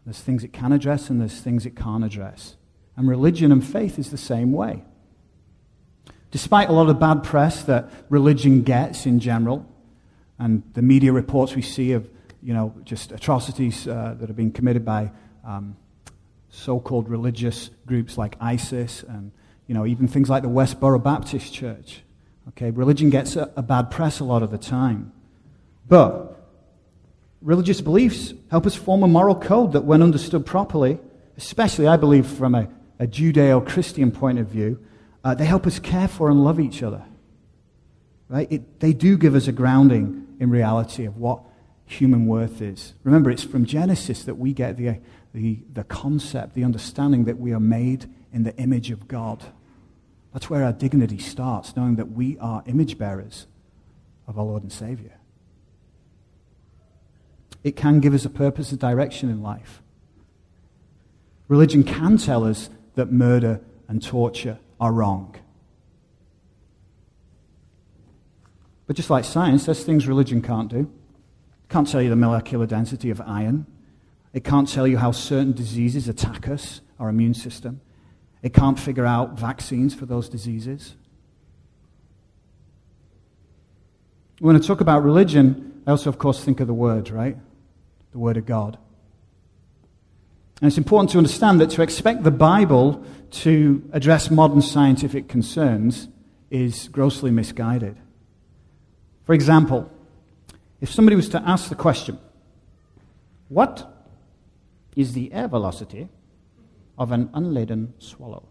There's 0.04 0.20
things 0.20 0.42
it 0.42 0.52
can 0.52 0.72
address 0.72 1.08
and 1.08 1.20
there's 1.20 1.40
things 1.40 1.66
it 1.66 1.76
can't 1.76 2.04
address. 2.04 2.56
And 2.96 3.08
religion 3.08 3.52
and 3.52 3.64
faith 3.64 3.98
is 3.98 4.10
the 4.10 4.18
same 4.18 4.52
way. 4.52 4.82
Despite 6.30 6.68
a 6.68 6.72
lot 6.72 6.88
of 6.88 6.98
bad 6.98 7.22
press 7.22 7.62
that 7.64 7.90
religion 8.08 8.62
gets 8.62 9.06
in 9.06 9.20
general, 9.20 9.66
and 10.38 10.62
the 10.74 10.82
media 10.82 11.12
reports 11.12 11.54
we 11.54 11.62
see 11.62 11.92
of, 11.92 12.08
you 12.42 12.54
know, 12.54 12.74
just 12.84 13.12
atrocities 13.12 13.86
uh, 13.86 14.16
that 14.18 14.28
have 14.28 14.36
been 14.36 14.52
committed 14.52 14.84
by 14.84 15.12
um, 15.44 15.76
so-called 16.48 17.08
religious 17.08 17.70
groups 17.86 18.16
like 18.16 18.36
ISIS 18.40 19.02
and, 19.02 19.32
you 19.66 19.74
know, 19.74 19.86
even 19.86 20.08
things 20.08 20.30
like 20.30 20.42
the 20.42 20.48
Westboro 20.48 21.02
Baptist 21.02 21.52
Church. 21.52 22.02
Okay, 22.48 22.70
religion 22.70 23.10
gets 23.10 23.36
a, 23.36 23.52
a 23.56 23.62
bad 23.62 23.90
press 23.90 24.18
a 24.20 24.24
lot 24.24 24.42
of 24.42 24.50
the 24.50 24.58
time. 24.58 25.12
But 25.88 26.29
religious 27.42 27.80
beliefs 27.80 28.34
help 28.50 28.66
us 28.66 28.74
form 28.74 29.02
a 29.02 29.08
moral 29.08 29.34
code 29.34 29.72
that, 29.72 29.84
when 29.84 30.02
understood 30.02 30.44
properly, 30.44 30.98
especially, 31.36 31.86
I 31.86 31.96
believe, 31.96 32.26
from 32.26 32.54
a, 32.54 32.68
a 32.98 33.06
Judeo 33.06 33.66
Christian 33.66 34.10
point 34.10 34.38
of 34.38 34.48
view, 34.48 34.78
uh, 35.24 35.34
they 35.34 35.44
help 35.44 35.66
us 35.66 35.78
care 35.78 36.08
for 36.08 36.30
and 36.30 36.44
love 36.44 36.60
each 36.60 36.82
other. 36.82 37.04
Right? 38.28 38.50
It, 38.50 38.80
they 38.80 38.92
do 38.92 39.16
give 39.16 39.34
us 39.34 39.48
a 39.48 39.52
grounding 39.52 40.26
in 40.38 40.50
reality 40.50 41.04
of 41.04 41.16
what 41.16 41.42
human 41.84 42.26
worth 42.26 42.62
is. 42.62 42.94
Remember, 43.02 43.30
it's 43.30 43.42
from 43.42 43.64
Genesis 43.64 44.24
that 44.24 44.36
we 44.36 44.52
get 44.52 44.76
the, 44.76 45.00
the, 45.34 45.58
the 45.72 45.84
concept, 45.84 46.54
the 46.54 46.64
understanding 46.64 47.24
that 47.24 47.38
we 47.38 47.52
are 47.52 47.60
made 47.60 48.08
in 48.32 48.44
the 48.44 48.56
image 48.56 48.90
of 48.90 49.08
God. 49.08 49.42
That's 50.32 50.48
where 50.48 50.62
our 50.62 50.72
dignity 50.72 51.18
starts, 51.18 51.74
knowing 51.74 51.96
that 51.96 52.12
we 52.12 52.38
are 52.38 52.62
image 52.66 52.96
bearers 52.96 53.46
of 54.28 54.38
our 54.38 54.44
Lord 54.44 54.62
and 54.62 54.72
Savior. 54.72 55.19
It 57.62 57.76
can 57.76 58.00
give 58.00 58.14
us 58.14 58.24
a 58.24 58.30
purpose, 58.30 58.72
a 58.72 58.76
direction 58.76 59.28
in 59.28 59.42
life. 59.42 59.82
Religion 61.48 61.82
can 61.82 62.16
tell 62.16 62.44
us 62.44 62.70
that 62.94 63.12
murder 63.12 63.60
and 63.88 64.02
torture 64.02 64.58
are 64.80 64.92
wrong. 64.92 65.34
But 68.86 68.96
just 68.96 69.10
like 69.10 69.24
science, 69.24 69.66
there's 69.66 69.84
things 69.84 70.06
religion 70.06 70.42
can't 70.42 70.68
do. 70.68 70.78
It 70.78 71.68
can't 71.68 71.88
tell 71.88 72.02
you 72.02 72.10
the 72.10 72.16
molecular 72.16 72.66
density 72.66 73.10
of 73.10 73.20
iron. 73.20 73.66
It 74.32 74.44
can't 74.44 74.68
tell 74.68 74.86
you 74.86 74.98
how 74.98 75.12
certain 75.12 75.52
diseases 75.52 76.08
attack 76.08 76.48
us, 76.48 76.80
our 76.98 77.08
immune 77.08 77.34
system. 77.34 77.80
It 78.42 78.54
can't 78.54 78.78
figure 78.78 79.06
out 79.06 79.38
vaccines 79.38 79.94
for 79.94 80.06
those 80.06 80.28
diseases. 80.28 80.94
When 84.38 84.56
I 84.56 84.58
talk 84.58 84.80
about 84.80 85.04
religion, 85.04 85.82
I 85.86 85.90
also, 85.90 86.08
of 86.08 86.18
course, 86.18 86.42
think 86.42 86.60
of 86.60 86.66
the 86.66 86.74
Word, 86.74 87.10
right? 87.10 87.36
The 88.12 88.18
Word 88.18 88.36
of 88.36 88.46
God. 88.46 88.78
And 90.60 90.68
it's 90.68 90.78
important 90.78 91.10
to 91.10 91.18
understand 91.18 91.60
that 91.60 91.70
to 91.70 91.82
expect 91.82 92.22
the 92.22 92.30
Bible 92.30 93.04
to 93.30 93.82
address 93.92 94.30
modern 94.30 94.60
scientific 94.60 95.28
concerns 95.28 96.08
is 96.50 96.88
grossly 96.88 97.30
misguided. 97.30 97.96
For 99.24 99.32
example, 99.32 99.90
if 100.80 100.90
somebody 100.90 101.16
was 101.16 101.28
to 101.30 101.42
ask 101.48 101.68
the 101.68 101.74
question, 101.74 102.18
What 103.48 103.86
is 104.96 105.12
the 105.14 105.32
air 105.32 105.48
velocity 105.48 106.08
of 106.98 107.12
an 107.12 107.30
unladen 107.32 107.94
swallow? 107.98 108.44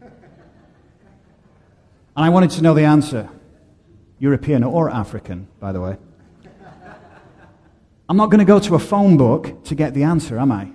and 0.00 0.10
I 2.16 2.30
wanted 2.30 2.50
to 2.52 2.62
know 2.62 2.74
the 2.74 2.84
answer, 2.84 3.28
European 4.18 4.64
or 4.64 4.90
African, 4.90 5.46
by 5.60 5.70
the 5.72 5.80
way. 5.80 5.96
I'm 8.08 8.16
not 8.16 8.30
going 8.30 8.38
to 8.38 8.44
go 8.44 8.58
to 8.58 8.74
a 8.74 8.78
phone 8.78 9.16
book 9.16 9.64
to 9.64 9.74
get 9.74 9.92
the 9.92 10.04
answer, 10.04 10.38
am 10.38 10.50
I? 10.50 10.70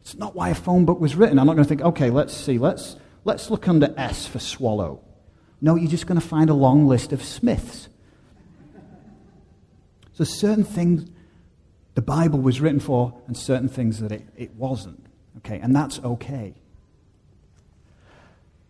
It's 0.00 0.16
not 0.16 0.34
why 0.34 0.48
a 0.50 0.54
phone 0.54 0.84
book 0.84 1.00
was 1.00 1.14
written. 1.14 1.38
I'm 1.38 1.46
not 1.46 1.54
going 1.54 1.64
to 1.64 1.68
think, 1.68 1.82
okay, 1.82 2.10
let's 2.10 2.34
see, 2.34 2.58
let's, 2.58 2.96
let's 3.24 3.50
look 3.50 3.68
under 3.68 3.94
S 3.96 4.26
for 4.26 4.38
swallow. 4.38 5.02
No, 5.60 5.76
you're 5.76 5.90
just 5.90 6.06
going 6.06 6.20
to 6.20 6.26
find 6.26 6.50
a 6.50 6.54
long 6.54 6.86
list 6.86 7.12
of 7.12 7.22
Smiths. 7.22 7.88
So, 10.12 10.24
certain 10.24 10.64
things 10.64 11.10
the 11.94 12.02
Bible 12.02 12.40
was 12.40 12.60
written 12.60 12.80
for, 12.80 13.20
and 13.26 13.36
certain 13.36 13.68
things 13.68 14.00
that 14.00 14.12
it, 14.12 14.26
it 14.36 14.54
wasn't. 14.54 15.06
Okay, 15.38 15.58
and 15.60 15.74
that's 15.74 15.98
okay. 16.00 16.54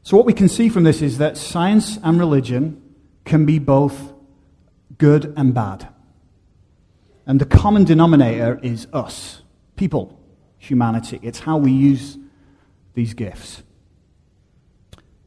So, 0.03 0.17
what 0.17 0.27
we 0.27 0.33
can 0.33 0.49
see 0.49 0.69
from 0.69 0.85
this 0.85 1.03
is 1.03 1.19
that 1.19 1.37
science 1.37 1.99
and 2.03 2.19
religion 2.19 2.83
can 3.25 3.47
be 3.47 3.59
both 3.59 4.13
good 4.99 5.33
and 5.37 5.55
bad. 5.55 5.89
And 7.27 7.41
the 7.41 7.45
common 7.45 7.85
denominator 7.85 8.61
is 8.63 8.87
us, 8.93 9.43
people, 9.75 10.19
humanity. 10.59 11.19
It's 11.23 11.41
how 11.41 11.57
we 11.57 11.73
use 11.73 12.19
these 12.95 13.15
gifts. 13.15 13.65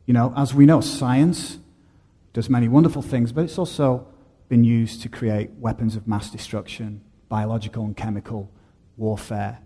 You 0.06 0.14
know, 0.14 0.34
as 0.36 0.54
we 0.54 0.66
know, 0.66 0.80
science 0.82 1.60
does 2.34 2.50
many 2.50 2.68
wonderful 2.68 3.02
things, 3.02 3.32
but 3.32 3.44
it's 3.44 3.58
also 3.58 4.08
been 4.48 4.64
used 4.64 5.02
to 5.02 5.10
create 5.10 5.52
weapons 5.60 5.96
of 5.96 6.08
mass 6.08 6.32
destruction, 6.32 7.02
biological 7.28 7.84
and 7.84 7.96
chemical 7.96 8.50
warfare, 8.98 9.60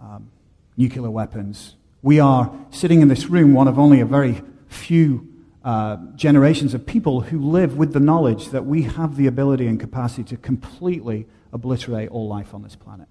um, 0.00 0.30
nuclear 0.76 1.10
weapons. 1.10 1.76
We 2.02 2.20
are 2.20 2.52
sitting 2.70 3.02
in 3.02 3.08
this 3.08 3.26
room, 3.26 3.52
one 3.52 3.68
of 3.68 3.78
only 3.78 4.00
a 4.00 4.06
very 4.06 4.42
few 4.68 5.35
uh, 5.66 5.96
generations 6.14 6.74
of 6.74 6.86
people 6.86 7.22
who 7.22 7.40
live 7.40 7.76
with 7.76 7.92
the 7.92 7.98
knowledge 7.98 8.50
that 8.50 8.64
we 8.64 8.82
have 8.82 9.16
the 9.16 9.26
ability 9.26 9.66
and 9.66 9.80
capacity 9.80 10.22
to 10.22 10.36
completely 10.36 11.26
obliterate 11.52 12.08
all 12.10 12.28
life 12.28 12.54
on 12.54 12.62
this 12.62 12.76
planet. 12.76 13.08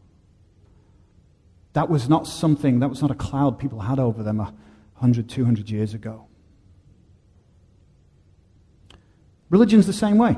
That 1.73 1.89
was 1.89 2.07
not 2.07 2.25
something, 2.25 2.79
that 2.79 2.87
was 2.87 3.01
not 3.01 3.11
a 3.11 3.15
cloud 3.15 3.59
people 3.59 3.81
had 3.81 3.99
over 3.99 4.23
them 4.23 4.37
100, 4.37 5.27
200 5.27 5.69
years 5.69 5.93
ago. 5.93 6.27
Religion's 9.49 9.85
the 9.85 9.91
same 9.91 10.17
way. 10.17 10.37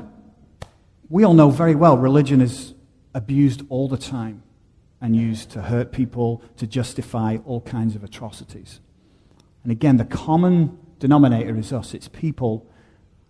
We 1.08 1.22
all 1.22 1.34
know 1.34 1.50
very 1.50 1.76
well 1.76 1.96
religion 1.96 2.40
is 2.40 2.74
abused 3.14 3.62
all 3.68 3.86
the 3.86 3.96
time 3.96 4.42
and 5.00 5.14
used 5.14 5.50
to 5.50 5.62
hurt 5.62 5.92
people, 5.92 6.42
to 6.56 6.66
justify 6.66 7.36
all 7.46 7.60
kinds 7.60 7.94
of 7.94 8.02
atrocities. 8.02 8.80
And 9.62 9.70
again, 9.70 9.98
the 9.98 10.04
common 10.04 10.76
denominator 10.98 11.56
is 11.56 11.72
us 11.72 11.94
it's 11.94 12.08
people 12.08 12.70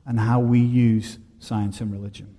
and 0.06 0.18
how 0.18 0.40
we 0.40 0.60
use 0.60 1.18
science 1.38 1.80
and 1.80 1.92
religion. 1.92 2.34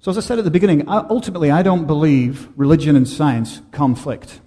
So, 0.00 0.10
as 0.10 0.18
I 0.18 0.20
said 0.20 0.38
at 0.38 0.44
the 0.44 0.50
beginning, 0.50 0.84
ultimately, 0.86 1.50
I 1.50 1.62
don't 1.62 1.86
believe 1.86 2.50
religion 2.56 2.94
and 2.94 3.08
science 3.08 3.62
conflict. 3.72 4.40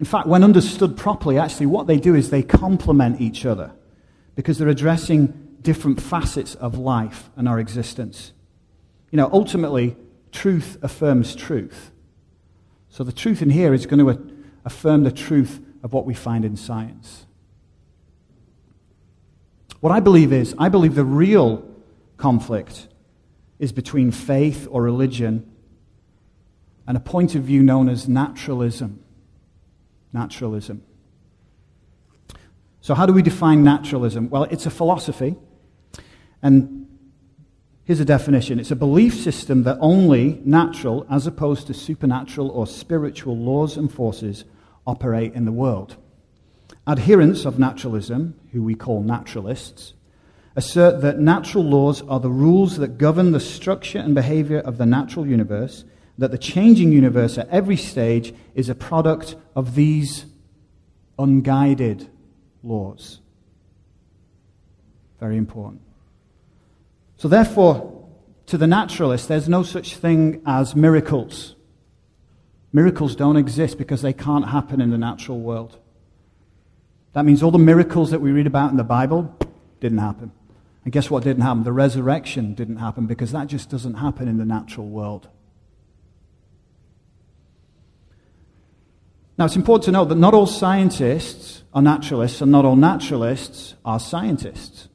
In 0.00 0.04
fact, 0.04 0.26
when 0.26 0.42
understood 0.42 0.96
properly, 0.96 1.38
actually, 1.38 1.66
what 1.66 1.86
they 1.86 1.98
do 1.98 2.16
is 2.16 2.30
they 2.30 2.42
complement 2.42 3.20
each 3.20 3.46
other 3.46 3.72
because 4.34 4.58
they're 4.58 4.68
addressing 4.68 5.58
different 5.62 6.02
facets 6.02 6.56
of 6.56 6.76
life 6.76 7.30
and 7.36 7.48
our 7.48 7.60
existence. 7.60 8.32
You 9.12 9.16
know, 9.18 9.30
ultimately, 9.32 9.96
truth 10.32 10.76
affirms 10.82 11.36
truth. 11.36 11.92
So, 12.88 13.04
the 13.04 13.12
truth 13.12 13.42
in 13.42 13.50
here 13.50 13.72
is 13.72 13.86
going 13.86 14.04
to 14.04 14.34
affirm 14.64 15.04
the 15.04 15.12
truth 15.12 15.60
of 15.84 15.92
what 15.92 16.06
we 16.06 16.14
find 16.14 16.44
in 16.44 16.56
science. 16.56 17.26
What 19.80 19.92
I 19.92 20.00
believe 20.00 20.32
is, 20.32 20.54
I 20.58 20.70
believe 20.70 20.94
the 20.94 21.04
real 21.04 21.62
conflict 22.16 22.88
is 23.58 23.70
between 23.70 24.10
faith 24.10 24.66
or 24.70 24.82
religion 24.82 25.48
and 26.86 26.96
a 26.96 27.00
point 27.00 27.34
of 27.34 27.42
view 27.42 27.62
known 27.62 27.90
as 27.90 28.08
naturalism. 28.08 29.04
Naturalism. 30.12 30.82
So, 32.80 32.94
how 32.94 33.04
do 33.04 33.12
we 33.12 33.22
define 33.22 33.62
naturalism? 33.62 34.30
Well, 34.30 34.44
it's 34.44 34.66
a 34.66 34.70
philosophy, 34.70 35.36
and 36.42 36.86
here's 37.84 38.00
a 38.00 38.04
definition 38.06 38.58
it's 38.58 38.70
a 38.70 38.76
belief 38.76 39.14
system 39.14 39.64
that 39.64 39.76
only 39.80 40.40
natural, 40.46 41.06
as 41.10 41.26
opposed 41.26 41.66
to 41.66 41.74
supernatural 41.74 42.50
or 42.50 42.66
spiritual 42.66 43.36
laws 43.36 43.76
and 43.76 43.92
forces, 43.92 44.44
operate 44.86 45.34
in 45.34 45.44
the 45.44 45.52
world. 45.52 45.96
Adherents 46.86 47.44
of 47.44 47.58
naturalism, 47.58 48.38
who 48.52 48.62
we 48.62 48.74
call 48.74 49.02
naturalists, 49.02 49.94
assert 50.56 51.00
that 51.00 51.18
natural 51.18 51.64
laws 51.64 52.02
are 52.02 52.20
the 52.20 52.30
rules 52.30 52.76
that 52.76 52.98
govern 52.98 53.32
the 53.32 53.40
structure 53.40 53.98
and 53.98 54.14
behavior 54.14 54.58
of 54.58 54.78
the 54.78 54.86
natural 54.86 55.26
universe, 55.26 55.84
that 56.18 56.30
the 56.30 56.38
changing 56.38 56.92
universe 56.92 57.38
at 57.38 57.48
every 57.48 57.76
stage 57.76 58.34
is 58.54 58.68
a 58.68 58.74
product 58.74 59.34
of 59.56 59.74
these 59.74 60.26
unguided 61.18 62.08
laws. 62.62 63.20
Very 65.18 65.36
important. 65.36 65.80
So, 67.16 67.28
therefore, 67.28 68.06
to 68.46 68.58
the 68.58 68.66
naturalist, 68.66 69.28
there's 69.28 69.48
no 69.48 69.62
such 69.62 69.96
thing 69.96 70.42
as 70.46 70.76
miracles. 70.76 71.56
Miracles 72.74 73.14
don't 73.14 73.36
exist 73.36 73.78
because 73.78 74.02
they 74.02 74.12
can't 74.12 74.48
happen 74.48 74.80
in 74.80 74.90
the 74.90 74.98
natural 74.98 75.38
world. 75.38 75.78
That 77.12 77.24
means 77.24 77.40
all 77.40 77.52
the 77.52 77.58
miracles 77.58 78.10
that 78.10 78.20
we 78.20 78.32
read 78.32 78.48
about 78.48 78.72
in 78.72 78.76
the 78.76 78.82
Bible 78.82 79.32
didn't 79.78 79.98
happen. 79.98 80.32
And 80.82 80.92
guess 80.92 81.08
what 81.08 81.22
didn't 81.22 81.44
happen? 81.44 81.62
The 81.62 81.72
resurrection 81.72 82.52
didn't 82.54 82.78
happen 82.78 83.06
because 83.06 83.30
that 83.30 83.46
just 83.46 83.70
doesn't 83.70 83.94
happen 83.94 84.26
in 84.26 84.38
the 84.38 84.44
natural 84.44 84.88
world. 84.88 85.28
Now, 89.38 89.44
it's 89.44 89.56
important 89.56 89.84
to 89.84 89.92
note 89.92 90.08
that 90.08 90.16
not 90.16 90.34
all 90.34 90.46
scientists 90.46 91.62
are 91.72 91.82
naturalists, 91.82 92.40
and 92.40 92.50
not 92.50 92.64
all 92.64 92.76
naturalists 92.76 93.74
are 93.84 94.00
scientists. 94.00 94.88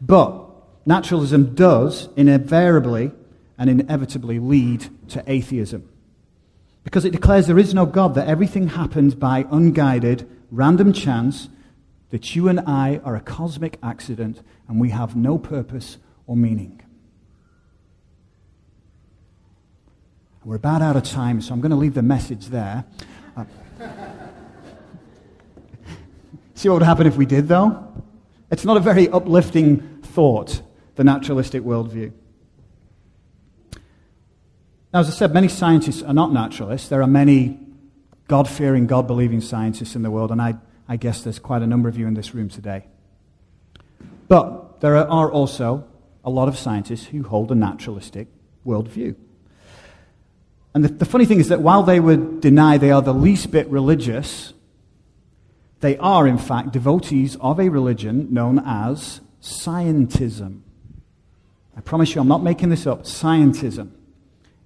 But 0.00 0.46
naturalism 0.86 1.56
does 1.56 2.08
invariably 2.16 3.10
and 3.58 3.68
inevitably 3.68 4.38
lead 4.38 4.86
to 5.08 5.24
atheism. 5.26 5.88
Because 6.84 7.04
it 7.04 7.10
declares 7.10 7.46
there 7.46 7.58
is 7.58 7.74
no 7.74 7.86
God, 7.86 8.14
that 8.14 8.26
everything 8.26 8.68
happens 8.68 9.14
by 9.14 9.46
unguided, 9.50 10.28
random 10.50 10.92
chance, 10.92 11.48
that 12.10 12.34
you 12.34 12.48
and 12.48 12.60
I 12.60 13.00
are 13.04 13.14
a 13.16 13.20
cosmic 13.20 13.78
accident 13.82 14.42
and 14.68 14.80
we 14.80 14.90
have 14.90 15.16
no 15.16 15.38
purpose 15.38 15.98
or 16.26 16.36
meaning. 16.36 16.80
We're 20.44 20.56
about 20.56 20.80
out 20.80 20.96
of 20.96 21.02
time, 21.02 21.40
so 21.42 21.52
I'm 21.52 21.60
going 21.60 21.70
to 21.70 21.76
leave 21.76 21.94
the 21.94 22.02
message 22.02 22.46
there. 22.46 22.84
Uh, 23.36 23.44
see 26.54 26.68
what 26.68 26.76
would 26.76 26.82
happen 26.82 27.06
if 27.06 27.16
we 27.16 27.26
did, 27.26 27.46
though? 27.46 27.86
It's 28.50 28.64
not 28.64 28.76
a 28.78 28.80
very 28.80 29.08
uplifting 29.08 30.00
thought, 30.02 30.62
the 30.96 31.04
naturalistic 31.04 31.62
worldview. 31.62 32.12
Now, 34.92 35.00
as 35.00 35.08
I 35.08 35.12
said, 35.12 35.32
many 35.32 35.48
scientists 35.48 36.02
are 36.02 36.12
not 36.12 36.32
naturalists. 36.32 36.88
There 36.88 37.02
are 37.02 37.06
many 37.06 37.58
God 38.26 38.48
fearing, 38.48 38.86
God 38.86 39.06
believing 39.06 39.40
scientists 39.40 39.94
in 39.94 40.02
the 40.02 40.10
world, 40.10 40.32
and 40.32 40.42
I, 40.42 40.54
I 40.88 40.96
guess 40.96 41.22
there's 41.22 41.38
quite 41.38 41.62
a 41.62 41.66
number 41.66 41.88
of 41.88 41.96
you 41.96 42.06
in 42.06 42.14
this 42.14 42.34
room 42.34 42.48
today. 42.48 42.86
But 44.26 44.80
there 44.80 44.96
are 44.96 45.30
also 45.30 45.86
a 46.24 46.30
lot 46.30 46.48
of 46.48 46.58
scientists 46.58 47.06
who 47.06 47.22
hold 47.22 47.52
a 47.52 47.54
naturalistic 47.54 48.28
worldview. 48.66 49.14
And 50.74 50.84
the, 50.84 50.88
the 50.88 51.04
funny 51.04 51.24
thing 51.24 51.40
is 51.40 51.48
that 51.48 51.60
while 51.60 51.82
they 51.82 52.00
would 52.00 52.40
deny 52.40 52.76
they 52.78 52.90
are 52.90 53.02
the 53.02 53.14
least 53.14 53.50
bit 53.50 53.68
religious, 53.68 54.52
they 55.80 55.96
are, 55.98 56.26
in 56.26 56.38
fact, 56.38 56.72
devotees 56.72 57.36
of 57.40 57.58
a 57.58 57.68
religion 57.68 58.32
known 58.32 58.58
as 58.64 59.20
scientism. 59.40 60.60
I 61.76 61.80
promise 61.80 62.14
you, 62.14 62.20
I'm 62.20 62.28
not 62.28 62.42
making 62.42 62.68
this 62.68 62.86
up. 62.86 63.04
Scientism. 63.04 63.90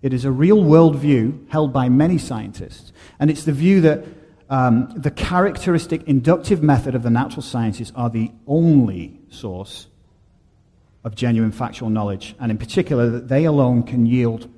It 0.04 0.12
is 0.12 0.26
a 0.26 0.30
real 0.30 0.58
worldview 0.58 1.48
held 1.48 1.72
by 1.72 1.88
many 1.88 2.18
scientists. 2.18 2.92
And 3.18 3.30
it's 3.30 3.44
the 3.44 3.52
view 3.52 3.80
that 3.80 4.04
um, 4.50 4.92
the 4.94 5.10
characteristic 5.10 6.02
inductive 6.02 6.62
method 6.62 6.94
of 6.94 7.02
the 7.02 7.08
natural 7.08 7.40
sciences 7.40 7.90
are 7.96 8.10
the 8.10 8.30
only 8.46 9.18
source 9.30 9.86
of 11.04 11.14
genuine 11.14 11.52
factual 11.52 11.88
knowledge, 11.88 12.34
and 12.38 12.50
in 12.50 12.58
particular, 12.58 13.08
that 13.08 13.28
they 13.28 13.46
alone 13.46 13.82
can 13.82 14.04
yield 14.04 14.50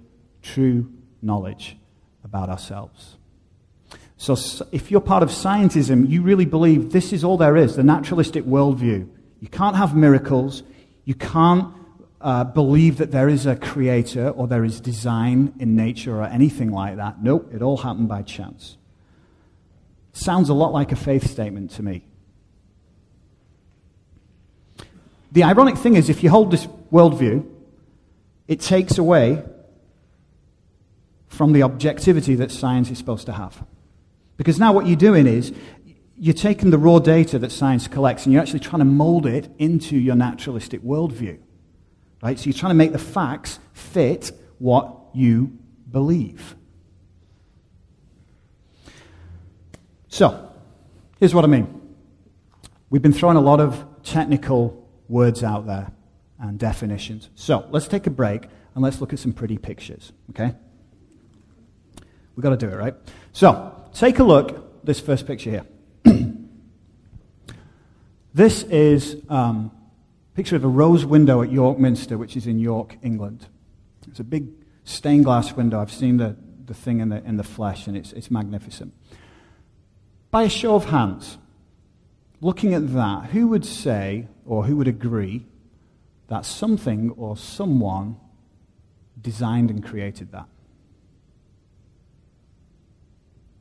true 0.43 0.93
knowledge 1.23 1.76
about 2.25 2.49
ourselves. 2.49 3.17
So, 4.17 4.37
if 4.73 4.91
you're 4.91 5.00
part 5.00 5.23
of 5.23 5.29
scientism, 5.29 6.11
you 6.11 6.23
really 6.23 6.45
believe 6.45 6.91
this 6.91 7.12
is 7.12 7.23
all 7.23 7.37
there 7.37 7.57
is 7.57 7.76
the 7.76 7.85
naturalistic 7.85 8.45
worldview. 8.45 9.09
You 9.38 9.49
can't 9.49 9.76
have 9.76 9.95
miracles. 9.95 10.65
You 11.05 11.15
can't 11.15 11.73
uh, 12.26 12.42
believe 12.42 12.99
that 12.99 13.12
there 13.12 13.28
is 13.28 13.47
a 13.47 13.54
creator 13.54 14.30
or 14.30 14.48
there 14.48 14.64
is 14.64 14.81
design 14.81 15.55
in 15.61 15.77
nature 15.77 16.16
or 16.16 16.24
anything 16.24 16.72
like 16.72 16.96
that. 16.96 17.22
Nope, 17.22 17.55
it 17.55 17.62
all 17.62 17.77
happened 17.77 18.09
by 18.09 18.22
chance. 18.22 18.77
Sounds 20.12 20.48
a 20.48 20.55
lot 20.55 20.72
like 20.72 20.90
a 20.90 20.96
faith 20.96 21.24
statement 21.31 21.70
to 21.70 21.85
me. 21.85 22.05
The 25.31 25.44
ironic 25.44 25.77
thing 25.77 25.94
is, 25.94 26.09
if 26.09 26.24
you 26.24 26.31
hold 26.31 26.51
this 26.51 26.66
worldview, 26.92 27.48
it 28.48 28.61
takes 28.61 28.98
away 28.98 29.44
from 31.29 31.53
the 31.53 31.62
objectivity 31.62 32.35
that 32.35 32.51
science 32.51 32.90
is 32.90 32.98
supposed 32.98 33.27
to 33.27 33.35
have. 33.35 33.64
Because 34.37 34.59
now 34.59 34.72
what 34.72 34.88
you're 34.88 34.96
doing 34.96 35.29
is 35.29 35.53
you're 36.18 36.35
taking 36.35 36.70
the 36.70 36.79
raw 36.79 36.98
data 36.98 37.38
that 37.38 37.53
science 37.53 37.87
collects 37.87 38.24
and 38.27 38.33
you're 38.33 38.42
actually 38.42 38.59
trying 38.59 38.81
to 38.81 38.85
mold 38.85 39.27
it 39.27 39.48
into 39.59 39.96
your 39.96 40.16
naturalistic 40.16 40.83
worldview. 40.83 41.38
Right? 42.22 42.38
So 42.38 42.46
you're 42.46 42.55
trying 42.55 42.70
to 42.70 42.74
make 42.74 42.92
the 42.92 42.98
facts 42.98 43.59
fit 43.72 44.33
what 44.59 44.96
you 45.14 45.59
believe. 45.90 46.57
So, 50.09 50.50
here's 51.20 51.35
what 51.35 51.44
I 51.44 51.48
mean. 51.48 51.79
We've 52.88 53.02
been 53.02 53.12
throwing 53.12 53.37
a 53.37 53.40
lot 53.40 53.61
of 53.61 53.85
technical 54.02 54.88
words 55.09 55.42
out 55.42 55.66
there 55.66 55.92
and 56.38 56.59
definitions. 56.59 57.29
So, 57.35 57.66
let's 57.70 57.87
take 57.87 58.07
a 58.07 58.11
break 58.11 58.44
and 58.74 58.83
let's 58.83 59.00
look 59.00 59.12
at 59.12 59.18
some 59.18 59.35
pretty 59.35 59.59
pictures, 59.59 60.12
okay? 60.31 60.55
We've 62.35 62.42
got 62.42 62.50
to 62.50 62.57
do 62.57 62.68
it, 62.68 62.76
right? 62.76 62.94
So, 63.33 63.88
take 63.92 64.18
a 64.18 64.24
look 64.24 64.85
this 64.85 65.00
first 65.00 65.26
picture 65.26 65.50
here. 65.50 65.66
this 68.33 68.62
is 68.62 69.16
um, 69.29 69.70
picture 70.37 70.55
of 70.55 70.64
a 70.64 70.68
rose 70.68 71.07
window 71.07 71.40
at 71.40 71.51
York 71.51 71.79
Minster, 71.79 72.18
which 72.18 72.37
is 72.37 72.46
in 72.46 72.59
York, 72.59 72.99
England. 73.03 73.46
It's 74.07 74.20
a 74.20 74.25
big 74.25 74.49
stained 74.85 75.25
glass 75.25 75.55
window. 75.55 75.81
I've 75.81 75.90
seen 75.90 76.18
the, 76.18 76.37
the 76.66 76.75
thing 76.75 77.01
in 77.01 77.09
the, 77.09 77.25
in 77.25 77.38
the 77.38 77.42
flesh, 77.42 77.87
and 77.87 77.96
it's, 77.96 78.12
it's 78.12 78.31
magnificent. 78.31 78.92
By 80.31 80.42
a 80.42 80.51
show 80.51 80.75
of 80.75 80.85
hands, 80.85 81.38
looking 82.42 82.75
at 82.75 82.92
that, 82.92 83.31
who 83.31 83.49
would 83.49 83.64
say 83.64 84.29
or 84.44 84.64
who 84.64 84.77
would 84.77 84.88
agree 84.88 85.46
that 86.29 86.44
something 86.44 87.12
or 87.12 87.38
someone 87.38 88.16
designed 89.18 89.70
and 89.70 89.83
created 89.83 90.33
that? 90.33 90.49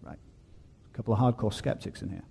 Right. 0.02 0.20
A 0.94 0.98
couple 0.98 1.14
of 1.14 1.22
hardcore 1.22 1.54
skeptics 1.54 2.02
in 2.02 2.10
here. 2.10 2.24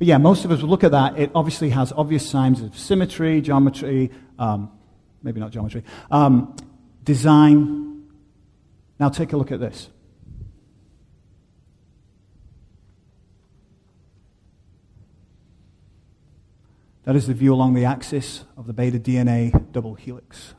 But 0.00 0.06
yeah, 0.06 0.16
most 0.16 0.46
of 0.46 0.50
us 0.50 0.62
look 0.62 0.82
at 0.82 0.92
that. 0.92 1.18
It 1.18 1.30
obviously 1.34 1.68
has 1.68 1.92
obvious 1.92 2.26
signs 2.26 2.62
of 2.62 2.74
symmetry, 2.78 3.42
geometry, 3.42 4.10
um, 4.38 4.72
maybe 5.22 5.40
not 5.40 5.50
geometry, 5.50 5.84
um, 6.10 6.56
design. 7.04 8.08
Now 8.98 9.10
take 9.10 9.34
a 9.34 9.36
look 9.36 9.52
at 9.52 9.60
this. 9.60 9.90
That 17.02 17.14
is 17.14 17.26
the 17.26 17.34
view 17.34 17.52
along 17.52 17.74
the 17.74 17.84
axis 17.84 18.44
of 18.56 18.66
the 18.66 18.72
beta 18.72 18.98
DNA 18.98 19.70
double 19.70 19.96
helix. 19.96 20.54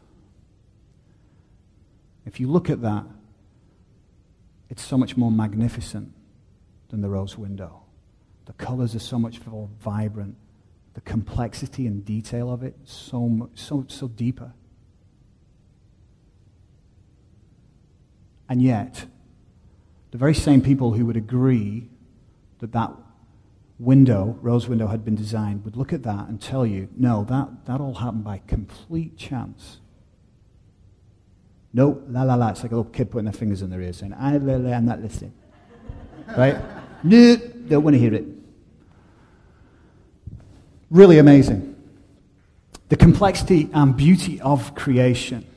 If 2.28 2.40
you 2.40 2.48
look 2.48 2.70
at 2.70 2.84
that, 2.84 3.06
it's 4.70 4.84
so 4.84 5.00
much 5.00 5.18
more 5.18 5.32
magnificent 5.32 6.14
than 6.90 7.02
the 7.02 7.10
rose 7.10 7.40
window. 7.40 7.82
The 8.52 8.66
colors 8.66 8.94
are 8.96 9.00
so 9.00 9.18
much 9.18 9.46
more 9.46 9.70
vibrant. 9.80 10.36
The 10.94 11.02
complexity 11.02 11.88
and 11.88 12.04
detail 12.04 12.52
of 12.52 12.64
it 12.64 12.76
so 12.84 13.30
much, 13.30 13.52
so 13.56 13.86
so 13.88 14.10
deeper. 14.10 14.52
And 18.50 18.62
yet, 18.62 19.06
the 20.12 20.18
very 20.18 20.34
same 20.34 20.62
people 20.62 20.92
who 20.92 21.06
would 21.06 21.16
agree 21.16 21.88
that 22.60 22.74
that 22.74 22.92
window, 23.80 24.38
rose 24.42 24.68
window, 24.68 24.88
had 24.88 25.06
been 25.06 25.16
designed, 25.16 25.64
would 25.64 25.78
look 25.78 25.94
at 25.94 26.04
that 26.04 26.28
and 26.28 26.42
tell 26.42 26.66
you, 26.66 26.90
no, 26.98 27.24
that, 27.30 27.66
that 27.68 27.80
all 27.80 27.94
happened 27.94 28.26
by 28.26 28.42
complete 28.48 29.18
chance. 29.18 29.80
No, 31.72 32.04
la 32.10 32.24
la 32.24 32.36
la. 32.36 32.50
It's 32.50 32.64
like 32.64 32.74
a 32.74 32.76
little 32.76 32.92
kid 32.92 33.10
putting 33.12 33.26
their 33.26 33.34
fingers 33.34 33.62
in 33.62 33.70
their 33.70 33.82
ears 33.82 33.98
saying, 33.98 34.14
I, 34.14 34.36
la, 34.36 34.58
la, 34.58 34.76
I'm 34.76 34.86
not 34.86 35.02
listening. 35.02 35.34
right? 36.38 36.58
No, 37.04 37.36
don't 37.36 37.84
want 37.84 37.96
to 37.96 38.00
hear 38.00 38.14
it. 38.14 38.41
Really 40.92 41.20
amazing. 41.20 41.74
The 42.90 42.98
complexity 42.98 43.70
and 43.74 43.96
beauty 43.96 44.42
of 44.42 44.76
creation, 44.76 45.48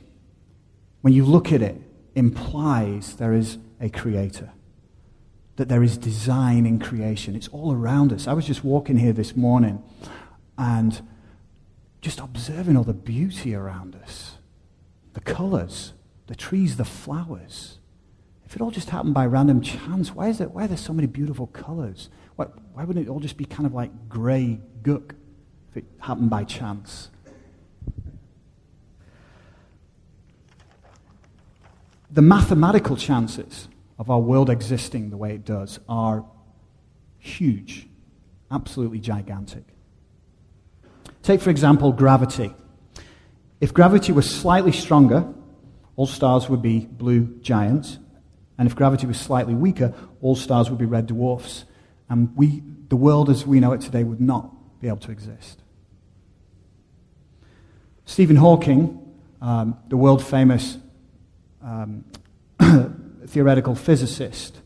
when 1.01 1.11
you 1.11 1.25
look 1.25 1.51
at 1.51 1.61
it, 1.61 1.75
implies 2.15 3.17
there 3.17 3.33
is 3.33 3.57
a 3.81 3.89
creator, 3.89 4.51
that 5.57 5.67
there 5.67 5.83
is 5.83 5.97
design 5.97 6.65
in 6.65 6.79
creation. 6.79 7.35
It's 7.35 7.49
all 7.49 7.73
around 7.73 8.13
us. 8.13 8.27
I 8.27 8.33
was 8.33 8.47
just 8.47 8.63
walking 8.63 8.95
here 8.95 9.11
this 9.11 9.35
morning 9.35 9.83
and 10.57 11.01
just 11.99 12.21
observing 12.21 12.77
all 12.77 12.85
the 12.85 12.93
beauty 12.93 13.53
around 13.53 13.93
us, 14.01 14.37
the 15.15 15.19
colors, 15.19 15.91
the 16.27 16.35
trees, 16.35 16.77
the 16.77 16.85
flowers. 16.85 17.79
If 18.45 18.55
it 18.55 18.61
all 18.61 18.71
just 18.71 18.89
happened 18.89 19.13
by 19.13 19.25
random 19.25 19.59
chance, 19.59 20.15
why, 20.15 20.29
is 20.29 20.39
it, 20.39 20.51
why 20.51 20.63
are 20.63 20.67
there 20.69 20.77
so 20.77 20.93
many 20.93 21.07
beautiful 21.07 21.47
colors? 21.47 22.09
Why, 22.37 22.45
why 22.71 22.85
wouldn't 22.85 23.05
it 23.05 23.09
all 23.09 23.19
just 23.19 23.35
be 23.35 23.43
kind 23.43 23.65
of 23.65 23.73
like 23.73 24.07
gray 24.07 24.61
gook? 24.81 25.11
It 25.77 25.85
happened 25.99 26.29
by 26.29 26.43
chance. 26.43 27.09
The 32.11 32.21
mathematical 32.21 32.95
chances 32.95 33.67
of 33.99 34.09
our 34.09 34.19
world 34.19 34.49
existing 34.49 35.09
the 35.09 35.17
way 35.17 35.33
it 35.33 35.45
does 35.45 35.79
are 35.89 36.25
huge, 37.17 37.87
absolutely 38.51 38.99
gigantic. 38.99 39.63
Take, 41.23 41.41
for 41.41 41.49
example, 41.49 41.91
gravity. 41.91 42.53
If 43.59 43.73
gravity 43.73 44.11
was 44.11 44.29
slightly 44.29 44.71
stronger, 44.71 45.27
all 45.95 46.05
stars 46.05 46.49
would 46.49 46.61
be 46.61 46.85
blue 46.85 47.37
giants. 47.41 47.97
And 48.57 48.67
if 48.67 48.75
gravity 48.75 49.07
was 49.07 49.19
slightly 49.19 49.55
weaker, 49.55 49.93
all 50.21 50.35
stars 50.35 50.69
would 50.69 50.79
be 50.79 50.85
red 50.85 51.07
dwarfs. 51.07 51.65
And 52.09 52.35
we, 52.37 52.63
the 52.89 52.95
world 52.95 53.29
as 53.29 53.45
we 53.45 53.59
know 53.59 53.73
it 53.73 53.81
today 53.81 54.03
would 54.03 54.21
not 54.21 54.79
be 54.79 54.87
able 54.87 54.97
to 54.97 55.11
exist. 55.11 55.63
Stephen 58.05 58.35
Hawking, 58.35 59.01
um, 59.41 59.77
the 59.89 59.97
world 59.97 60.23
famous 60.23 60.77
um, 61.63 62.05
theoretical 63.27 63.75
physicist, 63.75 64.61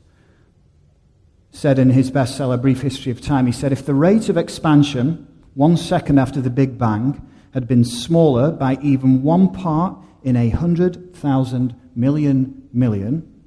said 1.52 1.80
in 1.80 1.90
his 1.90 2.12
bestseller, 2.12 2.62
Brief 2.62 2.82
History 2.82 3.12
of 3.12 3.22
Time, 3.22 3.46
he 3.46 3.52
said, 3.52 3.72
if 3.72 3.86
the 3.86 3.94
rate 3.94 4.30
of 4.30 4.38
expansion 4.38 5.26
one 5.56 5.78
second 5.78 6.20
after 6.20 6.42
the 6.42 6.50
Big 6.50 6.78
Bang 6.78 7.26
had 7.54 7.68
been 7.68 7.84
smaller 7.84 8.52
by 8.52 8.78
even 8.82 9.24
one 9.24 9.52
part 9.52 9.98
in 10.24 10.36
a 10.36 10.50
hundred 10.50 11.16
thousand 11.16 11.76
million 11.96 12.70
million, 12.72 13.44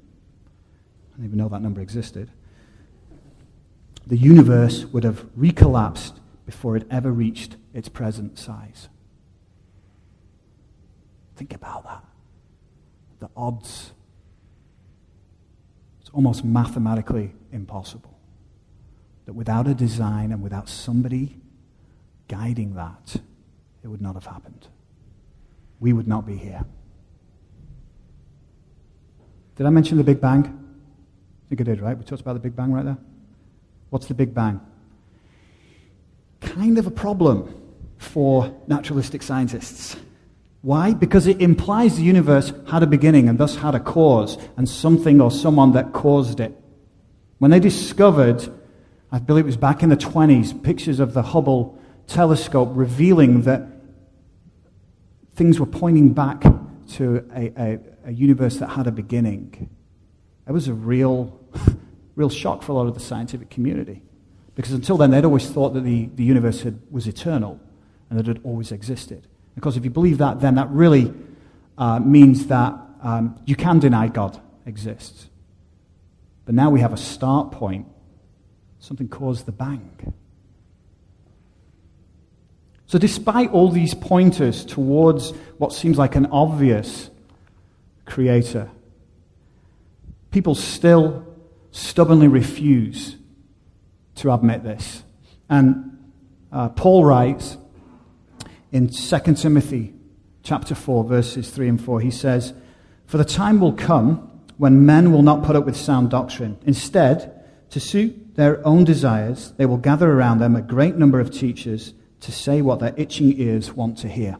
I 1.13 1.17
didn't 1.17 1.25
even 1.25 1.37
know 1.37 1.49
that 1.49 1.61
number 1.61 1.81
existed, 1.81 2.29
the 4.05 4.17
universe 4.17 4.85
would 4.85 5.03
have 5.03 5.23
recollapsed 5.37 6.19
before 6.45 6.75
it 6.75 6.85
ever 6.91 7.11
reached 7.11 7.55
its 7.73 7.87
present 7.87 8.37
size. 8.37 8.89
Think 11.35 11.53
about 11.53 11.83
that. 11.83 12.03
The 13.19 13.29
odds. 13.35 13.91
It's 16.01 16.09
almost 16.11 16.43
mathematically 16.43 17.33
impossible 17.51 18.17
that 19.25 19.33
without 19.33 19.67
a 19.67 19.73
design 19.73 20.31
and 20.31 20.41
without 20.41 20.67
somebody 20.67 21.37
guiding 22.27 22.75
that, 22.75 23.15
it 23.83 23.87
would 23.87 24.01
not 24.01 24.15
have 24.15 24.25
happened. 24.25 24.67
We 25.79 25.93
would 25.93 26.07
not 26.07 26.25
be 26.25 26.35
here. 26.35 26.65
Did 29.55 29.65
I 29.65 29.69
mention 29.69 29.97
the 29.97 30.03
Big 30.03 30.19
Bang? 30.19 30.45
I 30.45 31.49
think 31.49 31.61
I 31.61 31.63
did, 31.63 31.81
right? 31.81 31.97
We 31.97 32.03
talked 32.03 32.21
about 32.21 32.33
the 32.33 32.39
Big 32.39 32.55
Bang 32.55 32.71
right 32.71 32.85
there. 32.85 32.97
What's 33.89 34.07
the 34.07 34.13
Big 34.13 34.33
Bang? 34.33 34.59
Kind 36.41 36.77
of 36.77 36.87
a 36.87 36.91
problem 36.91 37.53
for 37.97 38.53
naturalistic 38.67 39.21
scientists. 39.21 39.95
Why? 40.63 40.93
Because 40.93 41.27
it 41.27 41.41
implies 41.41 41.97
the 41.97 42.03
universe 42.03 42.53
had 42.69 42.83
a 42.83 42.87
beginning 42.87 43.27
and 43.27 43.37
thus 43.37 43.57
had 43.57 43.75
a 43.75 43.81
cause, 43.81 44.37
and 44.55 44.67
something 44.67 45.19
or 45.19 45.29
someone 45.29 45.73
that 45.73 45.91
caused 45.91 46.39
it. 46.39 46.57
When 47.39 47.51
they 47.51 47.59
discovered, 47.59 48.47
I 49.11 49.19
believe 49.19 49.43
it 49.43 49.47
was 49.47 49.57
back 49.57 49.83
in 49.83 49.89
the 49.89 49.97
20s, 49.97 50.63
pictures 50.63 51.01
of 51.01 51.13
the 51.13 51.21
Hubble 51.21 51.77
telescope 52.07 52.69
revealing 52.71 53.41
that 53.41 53.67
things 55.35 55.59
were 55.59 55.65
pointing 55.65 56.13
back 56.13 56.45
to 56.91 57.29
a, 57.35 57.51
a, 57.61 57.79
a 58.05 58.11
universe 58.13 58.55
that 58.59 58.69
had 58.69 58.87
a 58.87 58.91
beginning, 58.91 59.69
it 60.47 60.53
was 60.53 60.69
a 60.69 60.73
real, 60.73 61.41
real 62.15 62.29
shock 62.29 62.63
for 62.63 62.71
a 62.71 62.75
lot 62.75 62.87
of 62.87 62.93
the 62.93 63.01
scientific 63.01 63.49
community. 63.49 64.01
Because 64.55 64.71
until 64.71 64.95
then, 64.95 65.11
they'd 65.11 65.25
always 65.25 65.49
thought 65.49 65.73
that 65.73 65.83
the, 65.83 66.05
the 66.15 66.23
universe 66.23 66.61
had, 66.61 66.79
was 66.89 67.05
eternal 67.05 67.59
and 68.09 68.17
that 68.17 68.29
it 68.29 68.37
had 68.37 68.45
always 68.45 68.71
existed. 68.71 69.27
Because 69.55 69.77
if 69.77 69.83
you 69.83 69.89
believe 69.89 70.17
that, 70.17 70.39
then 70.39 70.55
that 70.55 70.69
really 70.69 71.13
uh, 71.77 71.99
means 71.99 72.47
that 72.47 72.75
um, 73.01 73.39
you 73.45 73.55
can 73.55 73.79
deny 73.79 74.07
God 74.07 74.39
exists. 74.65 75.27
But 76.45 76.55
now 76.55 76.69
we 76.69 76.79
have 76.81 76.93
a 76.93 76.97
start 76.97 77.51
point. 77.51 77.87
Something 78.79 79.07
caused 79.07 79.45
the 79.45 79.51
bang. 79.51 80.13
So, 82.85 82.99
despite 82.99 83.51
all 83.51 83.69
these 83.69 83.93
pointers 83.93 84.65
towards 84.65 85.31
what 85.57 85.73
seems 85.73 85.97
like 85.97 86.15
an 86.15 86.27
obvious 86.27 87.09
creator, 88.05 88.69
people 90.31 90.53
still 90.53 91.25
stubbornly 91.71 92.27
refuse 92.27 93.15
to 94.15 94.31
admit 94.31 94.63
this. 94.63 95.03
And 95.49 95.97
uh, 96.51 96.69
Paul 96.69 97.05
writes 97.05 97.57
in 98.73 98.89
2 98.89 99.19
Timothy 99.35 99.93
chapter 100.41 100.73
4, 100.73 101.03
verses 101.03 101.49
3 101.51 101.69
and 101.69 101.81
4, 101.81 102.01
he 102.01 102.09
says, 102.09 102.53
For 103.05 103.17
the 103.17 103.23
time 103.23 103.61
will 103.61 103.71
come 103.71 104.41
when 104.57 104.85
men 104.85 105.11
will 105.11 105.21
not 105.21 105.43
put 105.43 105.55
up 105.55 105.63
with 105.63 105.77
sound 105.77 106.09
doctrine. 106.09 106.57
Instead, 106.65 107.69
to 107.69 107.79
suit 107.79 108.35
their 108.35 108.65
own 108.67 108.83
desires, 108.83 109.53
they 109.57 109.67
will 109.67 109.77
gather 109.77 110.11
around 110.11 110.39
them 110.39 110.55
a 110.55 110.61
great 110.61 110.95
number 110.95 111.19
of 111.19 111.29
teachers 111.29 111.93
to 112.21 112.31
say 112.31 112.61
what 112.63 112.79
their 112.79 112.95
itching 112.97 113.39
ears 113.39 113.73
want 113.73 113.99
to 113.99 114.09
hear. 114.09 114.37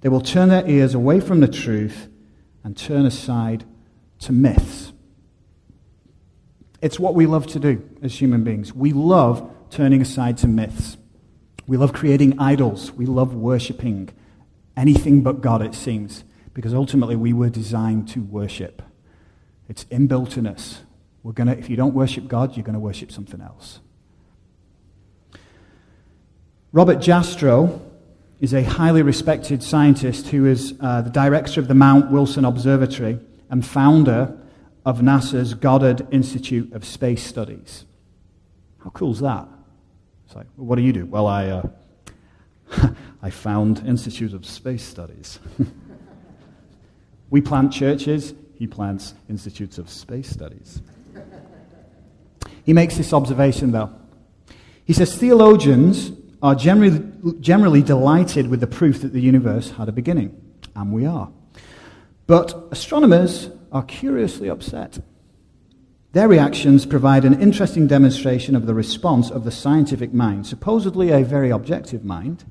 They 0.00 0.08
will 0.08 0.20
turn 0.20 0.48
their 0.48 0.68
ears 0.68 0.94
away 0.94 1.20
from 1.20 1.38
the 1.38 1.48
truth 1.48 2.08
and 2.64 2.76
turn 2.76 3.06
aside 3.06 3.64
to 4.20 4.32
myths. 4.32 4.92
It's 6.82 6.98
what 6.98 7.14
we 7.14 7.26
love 7.26 7.46
to 7.48 7.60
do 7.60 7.88
as 8.02 8.20
human 8.20 8.42
beings. 8.42 8.72
We 8.72 8.92
love 8.92 9.48
turning 9.70 10.02
aside 10.02 10.38
to 10.38 10.48
myths. 10.48 10.96
We 11.68 11.76
love 11.76 11.92
creating 11.92 12.40
idols. 12.40 12.90
We 12.92 13.04
love 13.04 13.34
worshipping 13.34 14.08
anything 14.74 15.22
but 15.22 15.42
God, 15.42 15.60
it 15.60 15.74
seems, 15.74 16.24
because 16.54 16.72
ultimately 16.72 17.14
we 17.14 17.34
were 17.34 17.50
designed 17.50 18.08
to 18.08 18.22
worship. 18.22 18.80
It's 19.68 19.84
inbuilt 19.84 20.38
in 20.38 20.46
us. 20.46 20.80
We're 21.22 21.32
gonna, 21.32 21.52
if 21.52 21.68
you 21.68 21.76
don't 21.76 21.92
worship 21.92 22.26
God, 22.26 22.56
you're 22.56 22.64
going 22.64 22.72
to 22.72 22.80
worship 22.80 23.12
something 23.12 23.42
else. 23.42 23.80
Robert 26.72 26.98
Jastrow 26.98 27.82
is 28.40 28.54
a 28.54 28.62
highly 28.62 29.02
respected 29.02 29.62
scientist 29.62 30.28
who 30.28 30.46
is 30.46 30.72
uh, 30.80 31.02
the 31.02 31.10
director 31.10 31.60
of 31.60 31.68
the 31.68 31.74
Mount 31.74 32.10
Wilson 32.10 32.46
Observatory 32.46 33.18
and 33.50 33.66
founder 33.66 34.38
of 34.86 35.00
NASA's 35.00 35.52
Goddard 35.52 36.06
Institute 36.10 36.72
of 36.72 36.86
Space 36.86 37.22
Studies. 37.22 37.84
How 38.82 38.88
cool 38.90 39.12
is 39.12 39.20
that? 39.20 39.48
It's 40.28 40.36
like, 40.36 40.46
well, 40.58 40.66
what 40.66 40.76
do 40.76 40.82
you 40.82 40.92
do? 40.92 41.06
Well, 41.06 41.26
I, 41.26 41.46
uh, 41.46 41.62
I 43.22 43.30
found 43.30 43.82
Institute 43.86 44.34
of 44.34 44.44
Space 44.44 44.84
Studies. 44.84 45.38
we 47.30 47.40
plant 47.40 47.72
churches, 47.72 48.34
he 48.54 48.66
plants 48.66 49.14
institutes 49.30 49.78
of 49.78 49.88
space 49.88 50.28
studies. 50.28 50.82
He 52.66 52.74
makes 52.74 52.98
this 52.98 53.14
observation, 53.14 53.72
though. 53.72 53.90
He 54.84 54.92
says 54.92 55.16
theologians 55.16 56.12
are 56.42 56.54
generally, 56.54 57.02
generally 57.40 57.82
delighted 57.82 58.48
with 58.48 58.60
the 58.60 58.66
proof 58.66 59.00
that 59.00 59.14
the 59.14 59.22
universe 59.22 59.70
had 59.70 59.88
a 59.88 59.92
beginning, 59.92 60.38
and 60.76 60.92
we 60.92 61.06
are. 61.06 61.32
But 62.26 62.68
astronomers 62.70 63.48
are 63.72 63.82
curiously 63.82 64.50
upset. 64.50 64.98
Their 66.12 66.28
reactions 66.28 66.86
provide 66.86 67.26
an 67.26 67.38
interesting 67.40 67.86
demonstration 67.86 68.56
of 68.56 68.64
the 68.64 68.72
response 68.72 69.30
of 69.30 69.44
the 69.44 69.50
scientific 69.50 70.14
mind, 70.14 70.46
supposedly 70.46 71.10
a 71.10 71.22
very 71.22 71.50
objective 71.50 72.02
mind, 72.02 72.46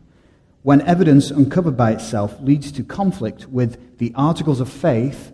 when 0.61 0.81
evidence 0.81 1.31
uncovered 1.31 1.75
by 1.75 1.91
itself 1.91 2.39
leads 2.39 2.71
to 2.73 2.83
conflict 2.83 3.47
with 3.47 3.97
the 3.97 4.13
articles 4.15 4.59
of 4.59 4.69
faith 4.69 5.33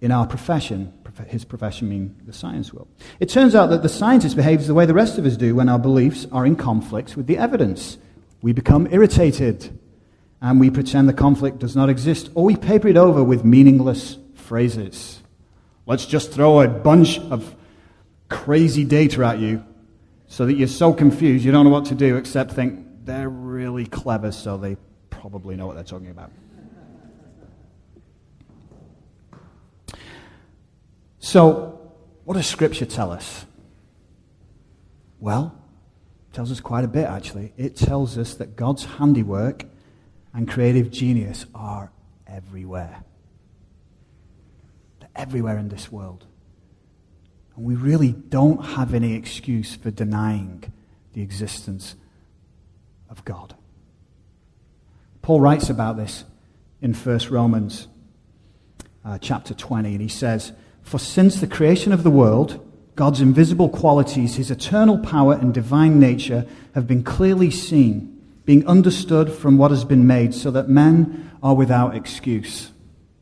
in 0.00 0.12
our 0.12 0.26
profession. 0.26 0.92
His 1.28 1.44
profession 1.44 1.88
meaning 1.88 2.16
the 2.26 2.32
science 2.32 2.72
world. 2.72 2.88
It 3.20 3.28
turns 3.28 3.54
out 3.54 3.70
that 3.70 3.84
the 3.84 3.88
scientist 3.88 4.34
behaves 4.34 4.66
the 4.66 4.74
way 4.74 4.84
the 4.84 4.94
rest 4.94 5.16
of 5.16 5.26
us 5.26 5.36
do 5.36 5.54
when 5.54 5.68
our 5.68 5.78
beliefs 5.78 6.26
are 6.32 6.44
in 6.44 6.56
conflict 6.56 7.16
with 7.16 7.28
the 7.28 7.38
evidence. 7.38 7.98
We 8.42 8.52
become 8.52 8.88
irritated 8.90 9.78
and 10.42 10.58
we 10.58 10.70
pretend 10.70 11.08
the 11.08 11.12
conflict 11.12 11.60
does 11.60 11.76
not 11.76 11.88
exist, 11.88 12.30
or 12.34 12.44
we 12.44 12.56
paper 12.56 12.88
it 12.88 12.96
over 12.96 13.22
with 13.22 13.44
meaningless 13.44 14.18
phrases. 14.34 15.22
Let's 15.86 16.04
just 16.04 16.32
throw 16.32 16.60
a 16.60 16.68
bunch 16.68 17.20
of 17.20 17.54
crazy 18.28 18.84
data 18.84 19.24
at 19.24 19.38
you 19.38 19.64
so 20.26 20.46
that 20.46 20.54
you're 20.54 20.68
so 20.68 20.92
confused 20.92 21.44
you 21.44 21.52
don't 21.52 21.64
know 21.64 21.70
what 21.70 21.86
to 21.86 21.94
do 21.94 22.16
except 22.16 22.52
think 22.52 22.84
they're 23.04 23.28
really 23.28 23.86
clever, 23.86 24.32
so 24.32 24.56
they 24.56 24.76
probably 25.10 25.56
know 25.56 25.66
what 25.66 25.74
they're 25.74 25.84
talking 25.84 26.10
about. 26.10 26.32
So, 31.18 31.92
what 32.24 32.34
does 32.34 32.46
Scripture 32.46 32.86
tell 32.86 33.10
us? 33.10 33.44
Well, 35.20 35.58
it 36.30 36.34
tells 36.34 36.50
us 36.50 36.60
quite 36.60 36.84
a 36.84 36.88
bit, 36.88 37.06
actually. 37.06 37.52
It 37.56 37.76
tells 37.76 38.18
us 38.18 38.34
that 38.34 38.56
God's 38.56 38.84
handiwork 38.84 39.64
and 40.32 40.48
creative 40.48 40.90
genius 40.90 41.46
are 41.54 41.92
everywhere. 42.26 43.04
They're 45.00 45.08
everywhere 45.14 45.58
in 45.58 45.68
this 45.68 45.90
world. 45.90 46.26
And 47.56 47.64
we 47.64 47.74
really 47.74 48.12
don't 48.12 48.64
have 48.64 48.94
any 48.94 49.14
excuse 49.14 49.74
for 49.74 49.90
denying 49.90 50.72
the 51.12 51.22
existence 51.22 51.94
of 53.08 53.24
God. 53.24 53.54
Paul 55.22 55.40
writes 55.40 55.70
about 55.70 55.96
this 55.96 56.24
in 56.82 56.92
1 56.92 57.20
Romans 57.30 57.88
uh, 59.04 59.18
chapter 59.18 59.54
20, 59.54 59.92
and 59.92 60.00
he 60.00 60.08
says, 60.08 60.52
For 60.82 60.98
since 60.98 61.40
the 61.40 61.46
creation 61.46 61.92
of 61.92 62.02
the 62.02 62.10
world, 62.10 62.60
God's 62.96 63.20
invisible 63.20 63.68
qualities, 63.68 64.36
his 64.36 64.50
eternal 64.50 64.98
power 64.98 65.34
and 65.34 65.52
divine 65.52 65.98
nature 65.98 66.46
have 66.74 66.86
been 66.86 67.02
clearly 67.02 67.50
seen, 67.50 68.22
being 68.44 68.66
understood 68.66 69.32
from 69.32 69.56
what 69.56 69.70
has 69.70 69.84
been 69.84 70.06
made, 70.06 70.34
so 70.34 70.50
that 70.50 70.68
men 70.68 71.30
are 71.42 71.54
without 71.54 71.94
excuse. 71.94 72.70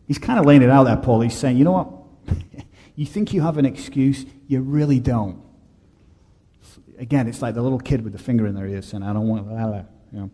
He's 0.06 0.18
kind 0.18 0.38
of 0.38 0.46
laying 0.46 0.62
it 0.62 0.70
out 0.70 0.84
there, 0.84 0.96
Paul. 0.96 1.20
He's 1.20 1.36
saying, 1.36 1.56
you 1.56 1.64
know 1.64 1.72
what? 1.72 2.36
you 3.02 3.06
think 3.06 3.32
you 3.32 3.40
have 3.40 3.58
an 3.58 3.66
excuse, 3.66 4.24
you 4.46 4.60
really 4.60 5.00
don't. 5.00 5.42
Again, 7.00 7.26
it's 7.26 7.42
like 7.42 7.56
the 7.56 7.60
little 7.60 7.80
kid 7.80 8.04
with 8.04 8.12
the 8.12 8.18
finger 8.18 8.46
in 8.46 8.54
their 8.54 8.68
ear 8.68 8.80
saying, 8.80 9.02
I 9.02 9.12
don't 9.12 9.26
want 9.26 9.48
that. 9.48 9.86
You 10.12 10.30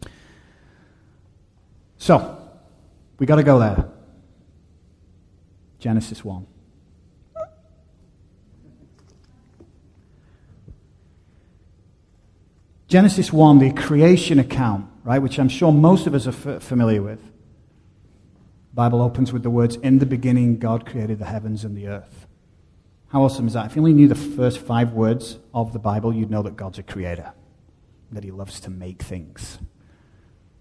know. 0.00 0.08
So, 1.98 2.36
we 3.20 3.26
got 3.26 3.36
to 3.36 3.44
go 3.44 3.60
there. 3.60 3.88
Genesis 5.78 6.24
1. 6.24 6.48
Genesis 12.88 13.32
1, 13.32 13.60
the 13.60 13.72
creation 13.72 14.40
account, 14.40 14.90
right, 15.04 15.20
which 15.20 15.38
I'm 15.38 15.48
sure 15.48 15.70
most 15.70 16.08
of 16.08 16.14
us 16.16 16.26
are 16.26 16.54
f- 16.56 16.60
familiar 16.60 17.02
with. 17.02 17.29
Bible 18.72 19.02
opens 19.02 19.32
with 19.32 19.42
the 19.42 19.50
words, 19.50 19.76
In 19.76 19.98
the 19.98 20.06
beginning, 20.06 20.58
God 20.58 20.86
created 20.86 21.18
the 21.18 21.24
heavens 21.26 21.64
and 21.64 21.76
the 21.76 21.88
earth. 21.88 22.26
How 23.08 23.22
awesome 23.22 23.48
is 23.48 23.54
that? 23.54 23.66
If 23.66 23.76
you 23.76 23.82
only 23.82 23.92
knew 23.92 24.06
the 24.06 24.14
first 24.14 24.58
five 24.58 24.92
words 24.92 25.38
of 25.52 25.72
the 25.72 25.80
Bible, 25.80 26.14
you'd 26.14 26.30
know 26.30 26.42
that 26.42 26.56
God's 26.56 26.78
a 26.78 26.82
creator, 26.82 27.32
that 28.12 28.22
He 28.22 28.30
loves 28.30 28.60
to 28.60 28.70
make 28.70 29.02
things. 29.02 29.58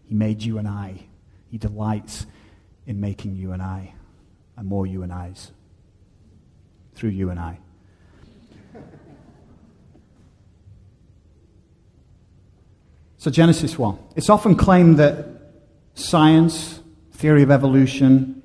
He 0.06 0.16
made 0.16 0.42
you 0.42 0.58
and 0.58 0.68
I. 0.68 1.06
He 1.52 1.60
delights 1.60 2.26
in 2.88 3.00
making 3.00 3.36
you 3.36 3.52
and 3.52 3.62
I 3.62 3.94
and 4.58 4.68
more 4.68 4.88
you 4.88 5.04
and 5.04 5.14
I's 5.14 5.52
through 6.96 7.12
you 7.12 7.30
and 7.30 7.40
I. 7.40 7.60
So, 13.18 13.30
Genesis 13.30 13.78
1. 13.78 14.00
It's 14.16 14.30
often 14.30 14.56
claimed 14.56 14.98
that 14.98 15.26
science, 15.94 16.79
theory 17.20 17.44
of 17.44 17.52
evolution, 17.52 18.42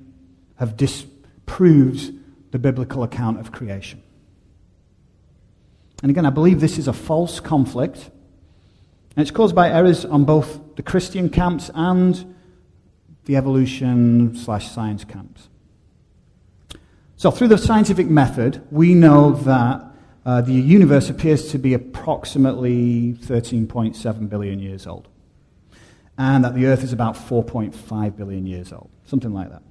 have 0.55 0.75
disproved 0.75 2.13
the 2.51 2.59
biblical 2.59 3.03
account 3.03 3.39
of 3.39 3.51
creation. 3.53 4.03
And 6.01 6.11
again, 6.11 6.25
I 6.25 6.29
believe 6.29 6.59
this 6.59 6.77
is 6.77 6.89
a 6.89 6.93
false 6.93 7.39
conflict. 7.39 8.09
And 9.15 9.21
it's 9.21 9.31
caused 9.31 9.55
by 9.55 9.69
errors 9.69 10.03
on 10.03 10.25
both 10.25 10.75
the 10.75 10.83
Christian 10.83 11.29
camps 11.29 11.71
and 11.73 12.35
the 13.23 13.37
evolution 13.37 14.35
slash 14.35 14.69
science 14.69 15.05
camps. 15.05 15.47
So, 17.15 17.31
through 17.31 17.47
the 17.47 17.57
scientific 17.57 18.07
method, 18.07 18.61
we 18.71 18.93
know 18.93 19.31
that 19.31 19.85
uh, 20.25 20.41
the 20.41 20.51
universe 20.53 21.09
appears 21.09 21.49
to 21.51 21.57
be 21.57 21.73
approximately 21.73 23.13
13.7 23.21 24.29
billion 24.29 24.59
years 24.59 24.85
old, 24.85 25.07
and 26.17 26.43
that 26.43 26.55
the 26.55 26.65
Earth 26.65 26.83
is 26.83 26.93
about 26.93 27.15
4.5 27.15 28.15
billion 28.15 28.45
years 28.45 28.71
old, 28.71 28.89
something 29.05 29.33
like 29.33 29.49
that. 29.49 29.61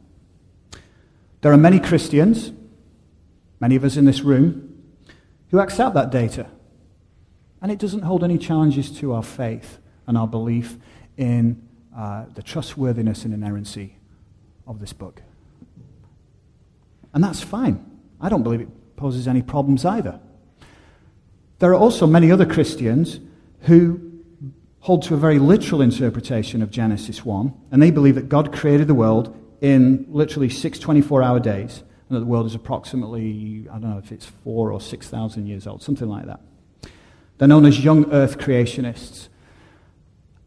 There 1.40 1.52
are 1.52 1.58
many 1.58 1.78
Christians, 1.78 2.52
many 3.60 3.76
of 3.76 3.84
us 3.84 3.96
in 3.96 4.04
this 4.04 4.20
room, 4.20 4.82
who 5.50 5.58
accept 5.60 5.94
that 5.94 6.10
data, 6.10 6.46
and 7.62 7.72
it 7.72 7.78
doesn't 7.78 8.02
hold 8.02 8.22
any 8.24 8.38
challenges 8.38 8.90
to 8.98 9.12
our 9.12 9.22
faith 9.22 9.78
and 10.06 10.18
our 10.18 10.28
belief 10.28 10.76
in 11.16 11.66
uh, 11.96 12.24
the 12.34 12.42
trustworthiness 12.42 13.24
and 13.24 13.32
inerrancy 13.32 13.96
of 14.66 14.80
this 14.80 14.92
book. 14.92 15.22
And 17.12 17.22
that's 17.22 17.40
fine. 17.40 17.98
I 18.20 18.28
don't 18.28 18.42
believe 18.42 18.60
it 18.60 18.96
poses 18.96 19.28
any 19.28 19.42
problems 19.42 19.84
either. 19.84 20.20
There 21.58 21.70
are 21.70 21.78
also 21.78 22.06
many 22.06 22.32
other 22.32 22.44
Christians 22.44 23.20
who 23.60 24.13
hold 24.84 25.02
to 25.02 25.14
a 25.14 25.16
very 25.16 25.38
literal 25.38 25.80
interpretation 25.80 26.60
of 26.60 26.70
Genesis 26.70 27.24
1, 27.24 27.54
and 27.70 27.80
they 27.80 27.90
believe 27.90 28.16
that 28.16 28.28
God 28.28 28.52
created 28.52 28.86
the 28.86 28.94
world 28.94 29.34
in 29.62 30.04
literally 30.10 30.50
six 30.50 30.78
24 30.78 31.22
hour 31.22 31.40
days, 31.40 31.82
and 32.08 32.16
that 32.16 32.20
the 32.20 32.26
world 32.26 32.44
is 32.44 32.54
approximately, 32.54 33.66
I 33.70 33.78
don't 33.78 33.88
know 33.88 33.98
if 33.98 34.12
it's 34.12 34.26
four 34.26 34.70
or 34.70 34.82
6,000 34.82 35.46
years 35.46 35.66
old, 35.66 35.82
something 35.82 36.06
like 36.06 36.26
that. 36.26 36.40
They're 37.38 37.48
known 37.48 37.64
as 37.64 37.82
young 37.82 38.12
earth 38.12 38.36
creationists. 38.36 39.28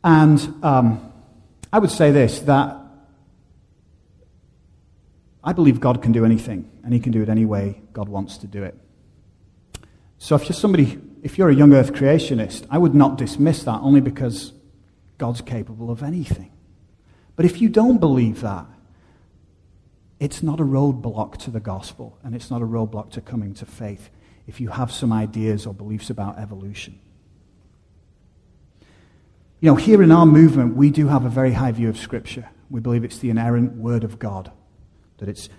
And 0.03 0.63
um, 0.63 1.11
I 1.73 1.79
would 1.79 1.89
say 1.89 2.11
this 2.11 2.39
that 2.41 2.77
I 5.43 5.51
believe 5.51 5.79
God 5.79 6.03
can 6.03 6.11
do 6.11 6.25
anything, 6.25 6.69
and 6.83 6.93
He 6.93 6.99
can 6.99 7.11
do 7.11 7.23
it 7.23 7.29
any 7.29 7.45
way 7.45 7.81
God 7.91 8.07
wants 8.07 8.37
to 8.37 8.47
do 8.47 8.61
it. 8.61 8.77
So 10.19 10.35
if 10.35 10.43
you're 10.43 10.53
somebody, 10.53 10.99
if 11.27 11.37
you're 11.37 11.49
a 11.49 11.53
young 11.53 11.73
earth 11.73 11.91
creationist, 11.91 12.65
I 12.69 12.77
would 12.77 12.95
not 12.95 13.17
dismiss 13.17 13.63
that 13.63 13.81
only 13.81 13.99
because 13.99 14.53
God's 15.17 15.41
capable 15.41 15.91
of 15.91 16.01
anything. 16.01 16.53
But 17.35 17.43
if 17.43 17.59
you 17.59 17.67
don't 17.67 17.97
believe 17.97 18.39
that, 18.39 18.65
it's 20.21 20.41
not 20.41 20.61
a 20.61 20.63
roadblock 20.63 21.35
to 21.39 21.51
the 21.51 21.59
gospel, 21.59 22.17
and 22.23 22.33
it's 22.33 22.49
not 22.49 22.61
a 22.61 22.65
roadblock 22.65 23.11
to 23.11 23.19
coming 23.19 23.53
to 23.55 23.65
faith 23.65 24.09
if 24.47 24.61
you 24.61 24.69
have 24.69 24.89
some 24.89 25.11
ideas 25.11 25.65
or 25.65 25.73
beliefs 25.73 26.09
about 26.09 26.39
evolution. 26.39 26.97
You 29.59 29.69
know, 29.71 29.75
here 29.75 30.01
in 30.01 30.13
our 30.13 30.25
movement, 30.25 30.77
we 30.77 30.91
do 30.91 31.09
have 31.09 31.25
a 31.25 31.29
very 31.29 31.51
high 31.51 31.73
view 31.73 31.89
of 31.89 31.97
Scripture. 31.97 32.47
We 32.69 32.79
believe 32.79 33.03
it's 33.03 33.19
the 33.19 33.31
inerrant 33.31 33.73
Word 33.73 34.05
of 34.05 34.17
God 34.17 34.49
that 35.17 35.27
it's 35.27 35.49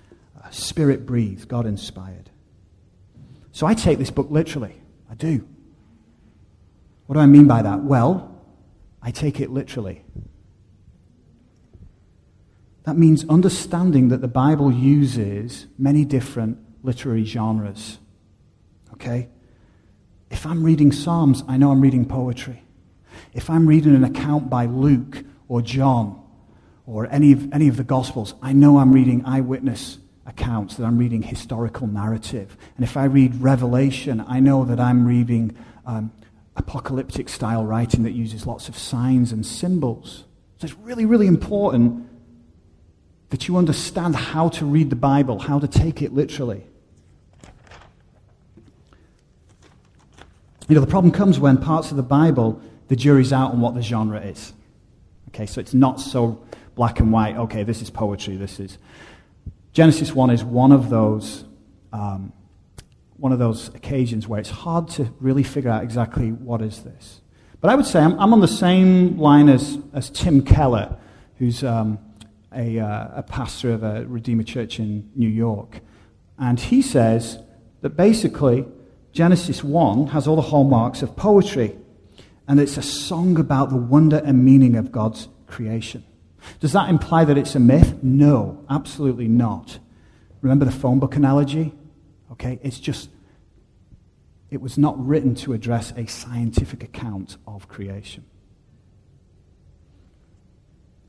spirit 0.50 1.04
breathed, 1.04 1.46
God 1.46 1.66
inspired. 1.66 2.30
So 3.52 3.66
I 3.66 3.74
take 3.74 3.98
this 3.98 4.10
book 4.10 4.28
literally. 4.30 4.80
I 5.10 5.14
do. 5.14 5.46
What 7.08 7.14
do 7.14 7.20
I 7.20 7.26
mean 7.26 7.46
by 7.46 7.62
that? 7.62 7.84
Well, 7.84 8.38
I 9.00 9.12
take 9.12 9.40
it 9.40 9.48
literally. 9.48 10.04
That 12.84 12.98
means 12.98 13.26
understanding 13.30 14.08
that 14.08 14.20
the 14.20 14.28
Bible 14.28 14.70
uses 14.70 15.68
many 15.78 16.04
different 16.04 16.58
literary 16.82 17.24
genres. 17.24 17.96
Okay? 18.92 19.30
If 20.30 20.44
I'm 20.44 20.62
reading 20.62 20.92
Psalms, 20.92 21.42
I 21.48 21.56
know 21.56 21.70
I'm 21.70 21.80
reading 21.80 22.04
poetry. 22.04 22.62
If 23.32 23.48
I'm 23.48 23.66
reading 23.66 23.94
an 23.94 24.04
account 24.04 24.50
by 24.50 24.66
Luke 24.66 25.24
or 25.48 25.62
John 25.62 26.22
or 26.84 27.10
any 27.10 27.32
of, 27.32 27.50
any 27.54 27.68
of 27.68 27.78
the 27.78 27.84
Gospels, 27.84 28.34
I 28.42 28.52
know 28.52 28.76
I'm 28.76 28.92
reading 28.92 29.24
eyewitness 29.24 29.96
accounts, 30.26 30.76
that 30.76 30.84
I'm 30.84 30.98
reading 30.98 31.22
historical 31.22 31.86
narrative. 31.86 32.58
And 32.76 32.84
if 32.84 32.98
I 32.98 33.04
read 33.04 33.40
Revelation, 33.40 34.22
I 34.28 34.40
know 34.40 34.66
that 34.66 34.78
I'm 34.78 35.06
reading 35.06 35.56
um, 35.86 36.12
apocalyptic 36.58 37.28
style 37.28 37.64
writing 37.64 38.02
that 38.02 38.12
uses 38.12 38.46
lots 38.46 38.68
of 38.68 38.76
signs 38.76 39.32
and 39.32 39.46
symbols. 39.46 40.24
So 40.58 40.66
it's 40.66 40.76
really, 40.78 41.06
really 41.06 41.26
important 41.26 42.08
that 43.30 43.46
you 43.46 43.56
understand 43.56 44.16
how 44.16 44.48
to 44.48 44.66
read 44.66 44.90
the 44.90 44.96
Bible, 44.96 45.38
how 45.38 45.58
to 45.58 45.68
take 45.68 46.02
it 46.02 46.12
literally. 46.12 46.64
You 50.68 50.74
know, 50.74 50.80
the 50.80 50.86
problem 50.86 51.12
comes 51.12 51.38
when 51.38 51.58
parts 51.58 51.90
of 51.90 51.96
the 51.96 52.02
Bible, 52.02 52.60
the 52.88 52.96
jury's 52.96 53.32
out 53.32 53.52
on 53.52 53.60
what 53.60 53.74
the 53.74 53.82
genre 53.82 54.20
is. 54.20 54.52
Okay, 55.28 55.46
so 55.46 55.60
it's 55.60 55.74
not 55.74 56.00
so 56.00 56.42
black 56.74 57.00
and 57.00 57.12
white, 57.12 57.36
okay, 57.36 57.62
this 57.62 57.80
is 57.82 57.90
poetry, 57.90 58.36
this 58.36 58.60
is. 58.60 58.78
Genesis 59.72 60.12
1 60.12 60.30
is 60.30 60.44
one 60.44 60.72
of 60.72 60.90
those. 60.90 61.44
Um, 61.92 62.32
one 63.18 63.32
of 63.32 63.38
those 63.38 63.68
occasions 63.74 64.26
where 64.26 64.40
it's 64.40 64.50
hard 64.50 64.88
to 64.88 65.12
really 65.20 65.42
figure 65.42 65.70
out 65.70 65.82
exactly 65.82 66.30
what 66.30 66.62
is 66.62 66.82
this. 66.82 67.20
But 67.60 67.70
I 67.70 67.74
would 67.74 67.86
say 67.86 68.00
I'm, 68.00 68.18
I'm 68.18 68.32
on 68.32 68.40
the 68.40 68.48
same 68.48 69.18
line 69.18 69.48
as, 69.48 69.78
as 69.92 70.08
Tim 70.10 70.42
Keller, 70.42 70.96
who's 71.38 71.64
um, 71.64 71.98
a, 72.54 72.78
uh, 72.78 73.08
a 73.16 73.22
pastor 73.22 73.72
of 73.72 73.82
a 73.82 74.06
Redeemer 74.06 74.44
church 74.44 74.78
in 74.78 75.10
New 75.16 75.28
York. 75.28 75.80
And 76.38 76.58
he 76.58 76.80
says 76.80 77.38
that 77.80 77.90
basically 77.90 78.64
Genesis 79.12 79.64
1 79.64 80.08
has 80.08 80.28
all 80.28 80.36
the 80.36 80.42
hallmarks 80.42 81.02
of 81.02 81.16
poetry, 81.16 81.76
and 82.46 82.60
it's 82.60 82.76
a 82.76 82.82
song 82.82 83.38
about 83.38 83.70
the 83.70 83.76
wonder 83.76 84.22
and 84.24 84.44
meaning 84.44 84.76
of 84.76 84.92
God's 84.92 85.28
creation. 85.48 86.04
Does 86.60 86.72
that 86.72 86.88
imply 86.88 87.24
that 87.24 87.36
it's 87.36 87.56
a 87.56 87.60
myth? 87.60 88.02
No, 88.02 88.64
absolutely 88.70 89.26
not. 89.26 89.80
Remember 90.40 90.64
the 90.64 90.70
phone 90.70 91.00
book 91.00 91.16
analogy? 91.16 91.74
Okay, 92.38 92.60
it's 92.62 92.78
just, 92.78 93.10
it 94.50 94.60
was 94.60 94.78
not 94.78 94.94
written 95.04 95.34
to 95.36 95.52
address 95.54 95.92
a 95.96 96.06
scientific 96.06 96.84
account 96.84 97.36
of 97.48 97.68
creation. 97.68 98.24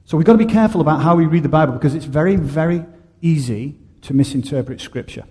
So 0.06 0.18
we've 0.18 0.26
got 0.26 0.34
to 0.34 0.40
be 0.40 0.52
careful 0.52 0.82
about 0.82 1.04
how 1.04 1.16
we 1.16 1.28
read 1.28 1.44
the 1.44 1.50
Bible 1.50 1.74
because 1.74 1.94
it's 1.94 2.06
very, 2.06 2.36
very 2.36 2.84
easy 3.22 3.76
to 4.02 4.14
misinterpret 4.16 4.82
Scripture. 4.82 5.26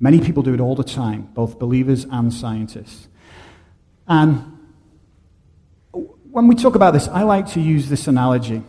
Many 0.00 0.18
people 0.20 0.42
do 0.42 0.52
it 0.52 0.58
all 0.58 0.74
the 0.74 0.82
time, 0.82 1.28
both 1.32 1.60
believers 1.60 2.06
and 2.10 2.34
scientists. 2.34 3.06
And 4.08 4.58
when 5.92 6.48
we 6.48 6.56
talk 6.56 6.74
about 6.74 6.92
this, 6.92 7.06
I 7.06 7.22
like 7.22 7.52
to 7.52 7.60
use 7.60 7.88
this 7.88 8.08
analogy. 8.08 8.64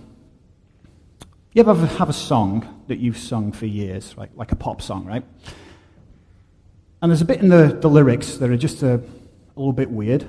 You 1.53 1.61
ever 1.61 1.73
have 1.73 2.09
a 2.09 2.13
song 2.13 2.74
that 2.87 2.99
you've 2.99 3.17
sung 3.17 3.51
for 3.51 3.65
years, 3.65 4.15
right? 4.17 4.29
like 4.35 4.51
a 4.51 4.55
pop 4.55 4.81
song, 4.81 5.05
right? 5.05 5.23
And 7.01 7.11
there's 7.11 7.21
a 7.21 7.25
bit 7.25 7.39
in 7.39 7.49
the, 7.49 7.77
the 7.79 7.89
lyrics 7.89 8.37
that 8.37 8.49
are 8.49 8.57
just 8.57 8.81
a, 8.83 8.95
a 8.95 8.99
little 9.55 9.73
bit 9.73 9.91
weird. 9.91 10.27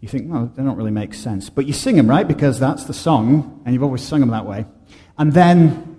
You 0.00 0.08
think, 0.08 0.30
well, 0.30 0.50
they 0.54 0.62
don't 0.62 0.76
really 0.76 0.90
make 0.90 1.14
sense. 1.14 1.48
But 1.48 1.66
you 1.66 1.72
sing 1.72 1.96
them, 1.96 2.08
right? 2.08 2.26
Because 2.26 2.58
that's 2.58 2.84
the 2.84 2.92
song, 2.92 3.62
and 3.64 3.72
you've 3.72 3.84
always 3.84 4.02
sung 4.02 4.20
them 4.20 4.30
that 4.30 4.44
way. 4.46 4.66
And 5.16 5.32
then 5.32 5.98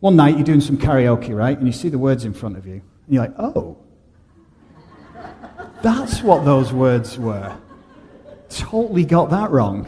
one 0.00 0.16
night 0.16 0.36
you're 0.36 0.44
doing 0.44 0.60
some 0.60 0.78
karaoke, 0.78 1.36
right? 1.36 1.56
And 1.56 1.66
you 1.66 1.72
see 1.72 1.88
the 1.88 1.98
words 1.98 2.24
in 2.24 2.32
front 2.32 2.56
of 2.56 2.66
you. 2.66 2.74
And 2.74 2.82
you're 3.08 3.24
like, 3.24 3.34
oh, 3.38 3.76
that's 5.82 6.22
what 6.22 6.44
those 6.44 6.72
words 6.72 7.18
were. 7.18 7.56
Totally 8.48 9.04
got 9.04 9.30
that 9.30 9.50
wrong. 9.50 9.84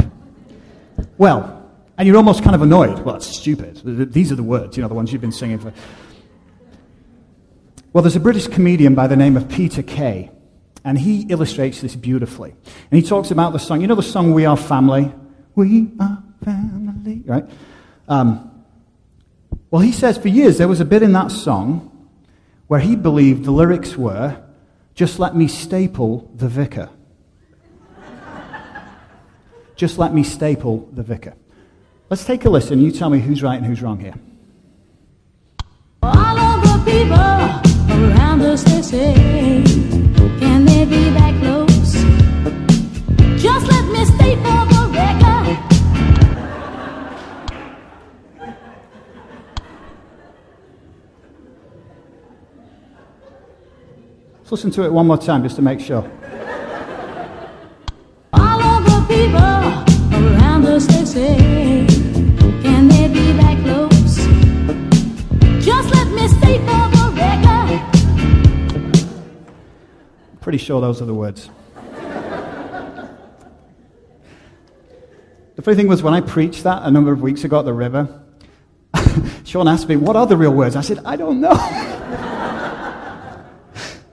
Well, 1.16 1.57
and 1.98 2.06
you're 2.06 2.16
almost 2.16 2.44
kind 2.44 2.54
of 2.54 2.62
annoyed. 2.62 3.00
Well, 3.00 3.14
that's 3.14 3.26
stupid. 3.26 3.82
These 4.12 4.30
are 4.30 4.36
the 4.36 4.42
words, 4.42 4.76
you 4.76 4.82
know, 4.82 4.88
the 4.88 4.94
ones 4.94 5.12
you've 5.12 5.20
been 5.20 5.32
singing 5.32 5.58
for. 5.58 5.72
Well, 7.92 8.02
there's 8.02 8.16
a 8.16 8.20
British 8.20 8.46
comedian 8.46 8.94
by 8.94 9.08
the 9.08 9.16
name 9.16 9.36
of 9.36 9.48
Peter 9.48 9.82
Kay, 9.82 10.30
and 10.84 10.96
he 10.96 11.22
illustrates 11.22 11.80
this 11.80 11.96
beautifully. 11.96 12.50
And 12.90 13.02
he 13.02 13.06
talks 13.06 13.32
about 13.32 13.52
the 13.52 13.58
song. 13.58 13.80
You 13.80 13.88
know 13.88 13.96
the 13.96 14.02
song 14.02 14.32
We 14.32 14.46
Are 14.46 14.56
Family? 14.56 15.12
We 15.56 15.90
are 15.98 16.22
family, 16.44 17.22
right? 17.26 17.44
Um, 18.06 18.64
well, 19.72 19.82
he 19.82 19.90
says 19.90 20.16
for 20.16 20.28
years 20.28 20.56
there 20.58 20.68
was 20.68 20.80
a 20.80 20.84
bit 20.84 21.02
in 21.02 21.12
that 21.14 21.32
song 21.32 22.08
where 22.68 22.78
he 22.78 22.94
believed 22.94 23.44
the 23.44 23.50
lyrics 23.50 23.96
were, 23.96 24.40
Just 24.94 25.18
let 25.18 25.34
me 25.34 25.48
staple 25.48 26.30
the 26.36 26.48
vicar. 26.48 26.90
Just 29.74 29.98
let 29.98 30.14
me 30.14 30.22
staple 30.22 30.88
the 30.92 31.02
vicar. 31.02 31.34
Let's 32.10 32.24
take 32.24 32.46
a 32.46 32.48
listen. 32.48 32.80
You 32.80 32.90
tell 32.90 33.10
me 33.10 33.18
who's 33.20 33.42
right 33.42 33.56
and 33.56 33.66
who's 33.66 33.82
wrong 33.82 34.00
here. 34.00 34.14
All 36.02 36.38
of 36.38 36.62
the 36.62 36.90
people 36.90 37.14
around 37.14 38.40
us, 38.40 38.62
they 38.62 38.80
say, 38.80 39.12
can 40.40 40.64
they 40.64 40.86
be 40.86 41.10
that 41.10 41.38
close? 41.38 41.92
Just 43.42 43.68
let 43.68 43.84
me 43.92 44.06
staple 44.06 44.64
the 44.72 44.88
record. 44.90 45.58
Let's 54.38 54.52
listen 54.52 54.70
to 54.70 54.84
it 54.84 54.92
one 54.94 55.06
more 55.06 55.18
time 55.18 55.42
just 55.42 55.56
to 55.56 55.62
make 55.62 55.78
sure. 55.78 56.10
All 58.32 58.62
of 58.62 58.84
the 58.86 59.04
people 59.06 59.36
around 60.18 60.64
us, 60.64 60.86
they 60.86 61.04
say, 61.04 61.67
Pretty 70.48 70.64
sure 70.64 70.80
those 70.80 71.02
are 71.02 71.04
the 71.04 71.12
words. 71.12 71.50
the 75.56 75.60
funny 75.60 75.76
thing 75.76 75.88
was, 75.88 76.02
when 76.02 76.14
I 76.14 76.22
preached 76.22 76.62
that 76.64 76.84
a 76.84 76.90
number 76.90 77.12
of 77.12 77.20
weeks 77.20 77.44
ago 77.44 77.58
at 77.58 77.66
the 77.66 77.74
river, 77.74 78.22
Sean 79.44 79.68
asked 79.68 79.90
me, 79.90 79.96
What 79.96 80.16
are 80.16 80.26
the 80.26 80.38
real 80.38 80.54
words? 80.54 80.74
I 80.74 80.80
said, 80.80 81.00
I 81.04 81.16
don't 81.16 81.42
know. 81.42 81.50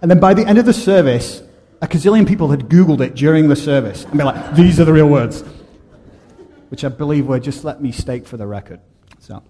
and 0.01 0.11
then 0.11 0.19
by 0.19 0.33
the 0.33 0.45
end 0.45 0.57
of 0.57 0.65
the 0.65 0.73
service, 0.73 1.41
a 1.81 1.87
gazillion 1.87 2.27
people 2.27 2.49
had 2.49 2.67
Googled 2.67 2.99
it 2.99 3.15
during 3.15 3.47
the 3.47 3.55
service 3.55 4.03
and 4.03 4.17
been 4.17 4.25
like, 4.25 4.55
These 4.57 4.77
are 4.81 4.83
the 4.83 4.91
real 4.91 5.07
words. 5.07 5.39
Which 6.67 6.83
I 6.83 6.89
believe 6.89 7.27
were 7.27 7.39
just 7.39 7.63
let 7.63 7.81
me 7.81 7.93
stake 7.93 8.27
for 8.27 8.35
the 8.35 8.45
record. 8.45 8.81
So, 9.19 9.41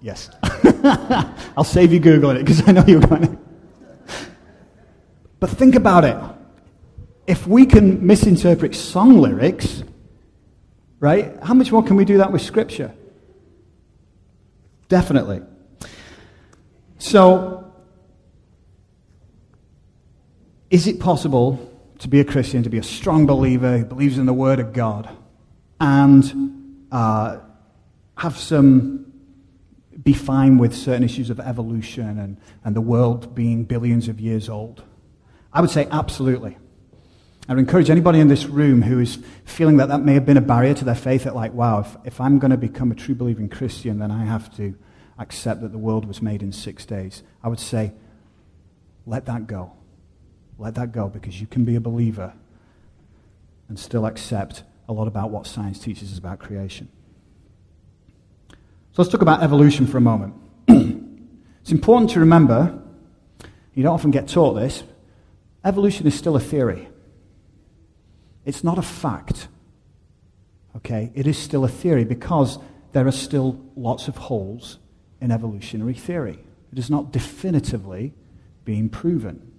yes. 0.00 0.30
I'll 1.54 1.64
save 1.64 1.92
you 1.92 2.00
Googling 2.00 2.36
it 2.36 2.46
because 2.46 2.66
I 2.66 2.72
know 2.72 2.82
you're 2.86 3.00
going 3.00 3.36
to. 3.36 3.45
But 5.46 5.56
think 5.56 5.76
about 5.76 6.04
it. 6.04 6.16
If 7.28 7.46
we 7.46 7.66
can 7.66 8.04
misinterpret 8.04 8.74
song 8.74 9.20
lyrics, 9.20 9.84
right, 10.98 11.40
how 11.40 11.54
much 11.54 11.70
more 11.70 11.84
can 11.84 11.94
we 11.94 12.04
do 12.04 12.18
that 12.18 12.32
with 12.32 12.42
Scripture? 12.42 12.92
Definitely. 14.88 15.42
So, 16.98 17.72
is 20.68 20.88
it 20.88 20.98
possible 20.98 21.72
to 22.00 22.08
be 22.08 22.18
a 22.18 22.24
Christian, 22.24 22.64
to 22.64 22.68
be 22.68 22.78
a 22.78 22.82
strong 22.82 23.24
believer 23.24 23.78
who 23.78 23.84
believes 23.84 24.18
in 24.18 24.26
the 24.26 24.34
Word 24.34 24.58
of 24.58 24.72
God, 24.72 25.08
and 25.80 26.88
uh, 26.90 27.38
have 28.18 28.36
some 28.36 29.12
be 30.02 30.12
fine 30.12 30.58
with 30.58 30.74
certain 30.74 31.04
issues 31.04 31.30
of 31.30 31.38
evolution 31.38 32.18
and, 32.18 32.36
and 32.64 32.74
the 32.74 32.80
world 32.80 33.32
being 33.32 33.62
billions 33.62 34.08
of 34.08 34.18
years 34.18 34.48
old? 34.48 34.82
I 35.56 35.62
would 35.62 35.70
say 35.70 35.88
absolutely. 35.90 36.58
I 37.48 37.54
would 37.54 37.60
encourage 37.60 37.88
anybody 37.88 38.20
in 38.20 38.28
this 38.28 38.44
room 38.44 38.82
who 38.82 39.00
is 39.00 39.18
feeling 39.46 39.78
that 39.78 39.88
that 39.88 40.02
may 40.02 40.12
have 40.12 40.26
been 40.26 40.36
a 40.36 40.42
barrier 40.42 40.74
to 40.74 40.84
their 40.84 40.94
faith, 40.94 41.24
that, 41.24 41.34
like, 41.34 41.54
wow, 41.54 41.80
if, 41.80 41.96
if 42.04 42.20
I'm 42.20 42.38
going 42.38 42.50
to 42.50 42.58
become 42.58 42.92
a 42.92 42.94
true 42.94 43.14
believing 43.14 43.48
Christian, 43.48 43.98
then 43.98 44.10
I 44.10 44.26
have 44.26 44.54
to 44.58 44.74
accept 45.18 45.62
that 45.62 45.72
the 45.72 45.78
world 45.78 46.04
was 46.04 46.20
made 46.20 46.42
in 46.42 46.52
six 46.52 46.84
days. 46.84 47.22
I 47.42 47.48
would 47.48 47.58
say, 47.58 47.94
let 49.06 49.24
that 49.26 49.46
go. 49.46 49.72
Let 50.58 50.74
that 50.74 50.92
go 50.92 51.08
because 51.08 51.40
you 51.40 51.46
can 51.46 51.64
be 51.64 51.74
a 51.74 51.80
believer 51.80 52.34
and 53.70 53.78
still 53.78 54.04
accept 54.04 54.62
a 54.90 54.92
lot 54.92 55.08
about 55.08 55.30
what 55.30 55.46
science 55.46 55.78
teaches 55.78 56.12
us 56.12 56.18
about 56.18 56.38
creation. 56.38 56.90
So 58.50 58.56
let's 58.98 59.10
talk 59.10 59.22
about 59.22 59.42
evolution 59.42 59.86
for 59.86 59.96
a 59.96 60.02
moment. 60.02 60.34
it's 60.68 61.72
important 61.72 62.10
to 62.10 62.20
remember, 62.20 62.78
you 63.72 63.82
don't 63.82 63.94
often 63.94 64.10
get 64.10 64.28
taught 64.28 64.52
this, 64.52 64.82
evolution 65.66 66.06
is 66.06 66.14
still 66.14 66.36
a 66.36 66.40
theory. 66.40 66.88
It's 68.44 68.62
not 68.62 68.78
a 68.78 68.82
fact. 68.82 69.48
Okay? 70.76 71.10
It 71.14 71.26
is 71.26 71.36
still 71.36 71.64
a 71.64 71.68
theory 71.68 72.04
because 72.04 72.58
there 72.92 73.06
are 73.06 73.12
still 73.12 73.60
lots 73.76 74.08
of 74.08 74.16
holes 74.16 74.78
in 75.20 75.30
evolutionary 75.30 75.94
theory. 75.94 76.38
It 76.72 76.78
is 76.78 76.88
not 76.88 77.12
definitively 77.12 78.14
being 78.64 78.88
proven. 78.88 79.52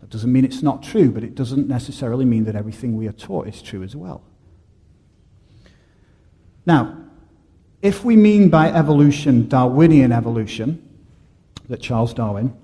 That 0.00 0.10
doesn't 0.10 0.30
mean 0.30 0.44
it's 0.44 0.62
not 0.62 0.82
true, 0.82 1.10
but 1.10 1.24
it 1.24 1.34
doesn't 1.34 1.66
necessarily 1.66 2.24
mean 2.24 2.44
that 2.44 2.54
everything 2.54 2.96
we 2.96 3.08
are 3.08 3.12
taught 3.12 3.48
is 3.48 3.62
true 3.62 3.82
as 3.82 3.96
well. 3.96 4.22
Now, 6.66 6.98
if 7.80 8.04
we 8.04 8.16
mean 8.16 8.50
by 8.50 8.70
evolution 8.70 9.48
Darwinian 9.48 10.12
evolution, 10.12 10.82
that 11.68 11.80
Charles 11.80 12.12
Darwin 12.12 12.56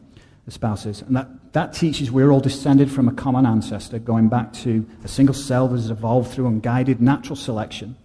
espouses, 0.46 1.02
and 1.02 1.16
that, 1.16 1.28
that 1.52 1.74
teaches 1.74 2.10
we're 2.10 2.30
all 2.30 2.40
descended 2.40 2.90
from 2.90 3.08
a 3.08 3.12
common 3.12 3.44
ancestor 3.44 3.98
going 3.98 4.28
back 4.28 4.52
to 4.52 4.86
a 5.04 5.08
single 5.08 5.34
cell 5.34 5.68
that 5.68 5.76
has 5.76 5.90
evolved 5.90 6.32
through 6.32 6.46
unguided 6.46 7.00
natural 7.00 7.36
selection, 7.36 7.96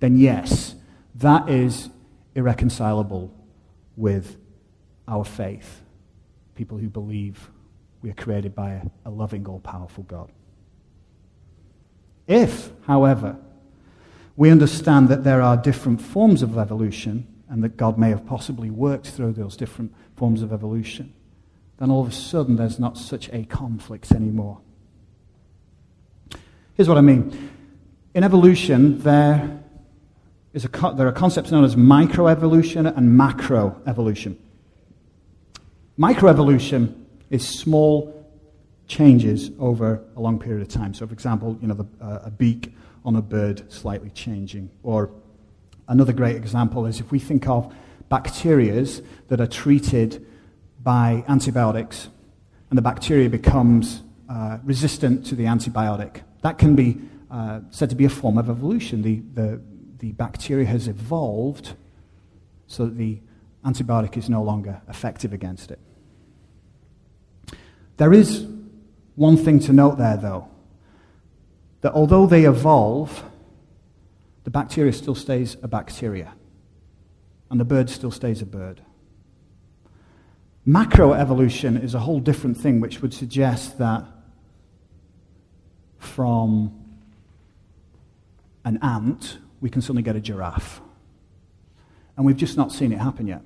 then 0.00 0.16
yes, 0.18 0.74
that 1.14 1.48
is 1.48 1.88
irreconcilable 2.34 3.34
with 3.96 4.36
our 5.08 5.24
faith. 5.24 5.82
People 6.54 6.78
who 6.78 6.88
believe 6.88 7.50
we 8.02 8.10
are 8.10 8.14
created 8.14 8.54
by 8.54 8.82
a, 9.04 9.10
loving, 9.10 9.46
all 9.46 9.60
powerful 9.60 10.04
God. 10.04 10.30
If, 12.26 12.70
however, 12.86 13.36
we 14.36 14.50
understand 14.50 15.08
that 15.08 15.24
there 15.24 15.42
are 15.42 15.56
different 15.56 16.00
forms 16.00 16.42
of 16.42 16.56
evolution 16.56 17.26
and 17.48 17.64
that 17.64 17.76
God 17.76 17.98
may 17.98 18.10
have 18.10 18.26
possibly 18.26 18.70
worked 18.70 19.08
through 19.08 19.32
those 19.32 19.56
different 19.56 19.92
forms 20.16 20.40
of 20.42 20.52
evolution, 20.52 21.12
then 21.80 21.90
all 21.90 22.02
of 22.02 22.08
a 22.08 22.12
sudden 22.12 22.56
there's 22.56 22.78
not 22.78 22.98
such 22.98 23.30
a 23.32 23.44
conflict 23.44 24.12
anymore. 24.12 24.60
Here's 26.74 26.88
what 26.88 26.98
I 26.98 27.00
mean. 27.00 27.50
In 28.14 28.22
evolution, 28.22 29.00
there, 29.00 29.60
is 30.52 30.64
a, 30.64 30.68
there 30.96 31.08
are 31.08 31.12
concepts 31.12 31.50
known 31.50 31.64
as 31.64 31.76
microevolution 31.76 32.86
and 32.96 33.18
macroevolution. 33.18 34.36
Microevolution 35.98 36.94
is 37.30 37.46
small 37.46 38.14
changes 38.86 39.50
over 39.58 40.02
a 40.16 40.20
long 40.20 40.38
period 40.38 40.62
of 40.62 40.68
time. 40.68 40.92
So, 40.92 41.06
for 41.06 41.12
example, 41.12 41.56
you 41.62 41.68
know, 41.68 41.74
the, 41.74 41.86
uh, 42.04 42.20
a 42.24 42.30
beak 42.30 42.74
on 43.04 43.16
a 43.16 43.22
bird 43.22 43.72
slightly 43.72 44.10
changing. 44.10 44.70
Or 44.82 45.10
another 45.88 46.12
great 46.12 46.36
example 46.36 46.84
is 46.86 47.00
if 47.00 47.10
we 47.10 47.18
think 47.18 47.48
of 47.48 47.72
bacteria 48.08 48.84
that 49.28 49.40
are 49.40 49.46
treated 49.46 50.26
by 50.82 51.24
antibiotics 51.28 52.08
and 52.70 52.78
the 52.78 52.82
bacteria 52.82 53.28
becomes 53.28 54.02
uh, 54.28 54.58
resistant 54.64 55.26
to 55.26 55.34
the 55.34 55.44
antibiotic. 55.44 56.22
That 56.42 56.58
can 56.58 56.74
be 56.74 57.00
uh, 57.30 57.60
said 57.70 57.90
to 57.90 57.96
be 57.96 58.04
a 58.04 58.10
form 58.10 58.38
of 58.38 58.48
evolution. 58.48 59.02
The, 59.02 59.22
the, 59.34 59.60
the 59.98 60.12
bacteria 60.12 60.66
has 60.66 60.88
evolved 60.88 61.74
so 62.66 62.86
that 62.86 62.96
the 62.96 63.18
antibiotic 63.64 64.16
is 64.16 64.30
no 64.30 64.42
longer 64.42 64.80
effective 64.88 65.32
against 65.32 65.70
it. 65.70 65.78
There 67.96 68.12
is 68.12 68.46
one 69.16 69.36
thing 69.36 69.58
to 69.60 69.72
note 69.72 69.98
there, 69.98 70.16
though 70.16 70.48
that 71.80 71.92
although 71.92 72.26
they 72.26 72.44
evolve, 72.44 73.24
the 74.44 74.50
bacteria 74.50 74.92
still 74.92 75.14
stays 75.14 75.56
a 75.62 75.68
bacteria, 75.68 76.34
and 77.50 77.58
the 77.58 77.64
bird 77.64 77.88
still 77.90 78.10
stays 78.10 78.42
a 78.42 78.46
bird. 78.46 78.82
Macroevolution 80.66 81.82
is 81.82 81.94
a 81.94 82.00
whole 82.00 82.20
different 82.20 82.56
thing, 82.56 82.80
which 82.80 83.00
would 83.00 83.14
suggest 83.14 83.78
that 83.78 84.04
from 85.98 86.72
an 88.64 88.78
ant, 88.82 89.38
we 89.60 89.70
can 89.70 89.80
suddenly 89.80 90.02
get 90.02 90.16
a 90.16 90.20
giraffe. 90.20 90.80
And 92.16 92.26
we've 92.26 92.36
just 92.36 92.56
not 92.56 92.72
seen 92.72 92.92
it 92.92 92.98
happen 92.98 93.26
yet. 93.26 93.42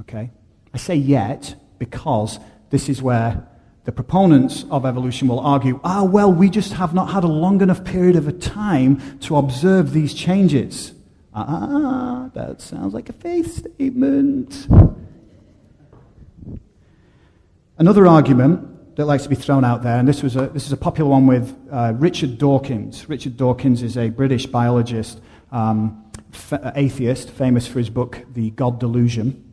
Okay? 0.00 0.30
I 0.74 0.78
say 0.78 0.94
yet 0.96 1.54
because 1.78 2.38
this 2.70 2.88
is 2.88 3.00
where 3.00 3.46
the 3.84 3.92
proponents 3.92 4.64
of 4.70 4.84
evolution 4.84 5.28
will 5.28 5.40
argue 5.40 5.80
ah, 5.84 6.02
well, 6.04 6.30
we 6.32 6.50
just 6.50 6.74
have 6.74 6.92
not 6.92 7.10
had 7.10 7.24
a 7.24 7.28
long 7.28 7.62
enough 7.62 7.84
period 7.84 8.16
of 8.16 8.28
a 8.28 8.32
time 8.32 9.18
to 9.20 9.36
observe 9.36 9.92
these 9.92 10.12
changes. 10.12 10.92
Ah, 11.34 12.30
that 12.34 12.60
sounds 12.60 12.94
like 12.94 13.08
a 13.08 13.12
faith 13.12 13.56
statement. 13.56 14.66
Another 17.78 18.08
argument 18.08 18.96
that 18.96 19.04
likes 19.04 19.22
to 19.22 19.28
be 19.28 19.36
thrown 19.36 19.64
out 19.64 19.84
there, 19.84 19.98
and 19.98 20.08
this, 20.08 20.20
was 20.20 20.34
a, 20.34 20.48
this 20.48 20.66
is 20.66 20.72
a 20.72 20.76
popular 20.76 21.08
one 21.08 21.28
with 21.28 21.56
uh, 21.70 21.92
Richard 21.94 22.36
Dawkins. 22.36 23.08
Richard 23.08 23.36
Dawkins 23.36 23.84
is 23.84 23.96
a 23.96 24.08
British 24.08 24.46
biologist, 24.46 25.20
um, 25.52 26.04
f- 26.34 26.72
atheist, 26.74 27.30
famous 27.30 27.68
for 27.68 27.78
his 27.78 27.88
book, 27.88 28.24
The 28.32 28.50
God 28.50 28.80
Delusion. 28.80 29.44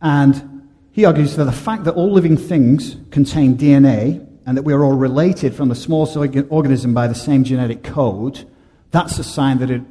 And 0.00 0.68
he 0.92 1.04
argues 1.04 1.34
that 1.34 1.46
the 1.46 1.52
fact 1.52 1.82
that 1.82 1.94
all 1.94 2.12
living 2.12 2.36
things 2.36 2.96
contain 3.10 3.56
DNA 3.56 4.24
and 4.46 4.56
that 4.56 4.62
we 4.62 4.72
are 4.72 4.84
all 4.84 4.96
related 4.96 5.52
from 5.52 5.68
the 5.68 5.74
smallest 5.74 6.16
organism 6.16 6.94
by 6.94 7.08
the 7.08 7.14
same 7.16 7.42
genetic 7.42 7.82
code, 7.82 8.48
that's 8.92 9.18
a 9.18 9.24
sign 9.24 9.58
that 9.58 9.70
it, 9.70 9.82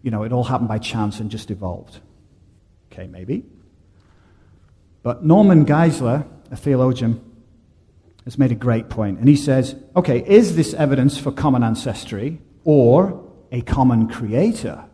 you 0.00 0.10
know, 0.10 0.22
it 0.22 0.32
all 0.32 0.44
happened 0.44 0.68
by 0.68 0.78
chance 0.78 1.20
and 1.20 1.30
just 1.30 1.50
evolved. 1.50 2.00
Okay, 2.90 3.08
maybe. 3.08 3.44
But 5.02 5.22
Norman 5.22 5.66
Geisler, 5.66 6.26
a 6.52 6.56
theologian, 6.56 7.20
has 8.24 8.38
made 8.38 8.52
a 8.52 8.54
great 8.54 8.88
point. 8.88 9.18
And 9.18 9.28
he 9.28 9.34
says, 9.34 9.74
okay, 9.96 10.20
is 10.24 10.54
this 10.54 10.74
evidence 10.74 11.18
for 11.18 11.32
common 11.32 11.64
ancestry 11.64 12.40
or 12.62 13.28
a 13.50 13.62
common 13.62 14.08
creator? 14.08 14.84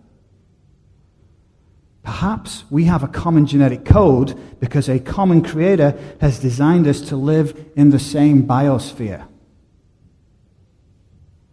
Perhaps 2.02 2.64
we 2.70 2.84
have 2.84 3.02
a 3.02 3.08
common 3.08 3.44
genetic 3.44 3.84
code 3.84 4.40
because 4.60 4.88
a 4.88 4.98
common 4.98 5.42
creator 5.42 5.98
has 6.22 6.38
designed 6.38 6.86
us 6.86 7.02
to 7.02 7.16
live 7.16 7.70
in 7.76 7.90
the 7.90 7.98
same 7.98 8.44
biosphere. 8.44 9.26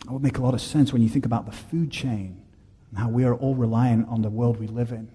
That 0.06 0.14
would 0.14 0.24
make 0.24 0.38
a 0.38 0.42
lot 0.42 0.54
of 0.54 0.62
sense 0.62 0.94
when 0.94 1.02
you 1.02 1.10
think 1.10 1.26
about 1.26 1.46
the 1.46 1.52
food 1.52 1.92
chain 1.92 2.42
and 2.90 3.00
how 3.00 3.10
we 3.10 3.26
are 3.26 3.34
all 3.34 3.56
reliant 3.56 4.08
on 4.08 4.22
the 4.22 4.30
world 4.30 4.60
we 4.60 4.68
live 4.68 4.92
in. 4.92 5.12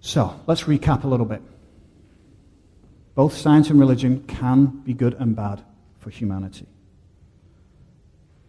So, 0.00 0.40
let's 0.46 0.62
recap 0.64 1.04
a 1.04 1.08
little 1.08 1.26
bit. 1.26 1.42
Both 3.14 3.36
science 3.36 3.68
and 3.68 3.78
religion 3.78 4.24
can 4.24 4.66
be 4.82 4.94
good 4.94 5.14
and 5.14 5.36
bad 5.36 5.62
for 5.98 6.10
humanity. 6.10 6.66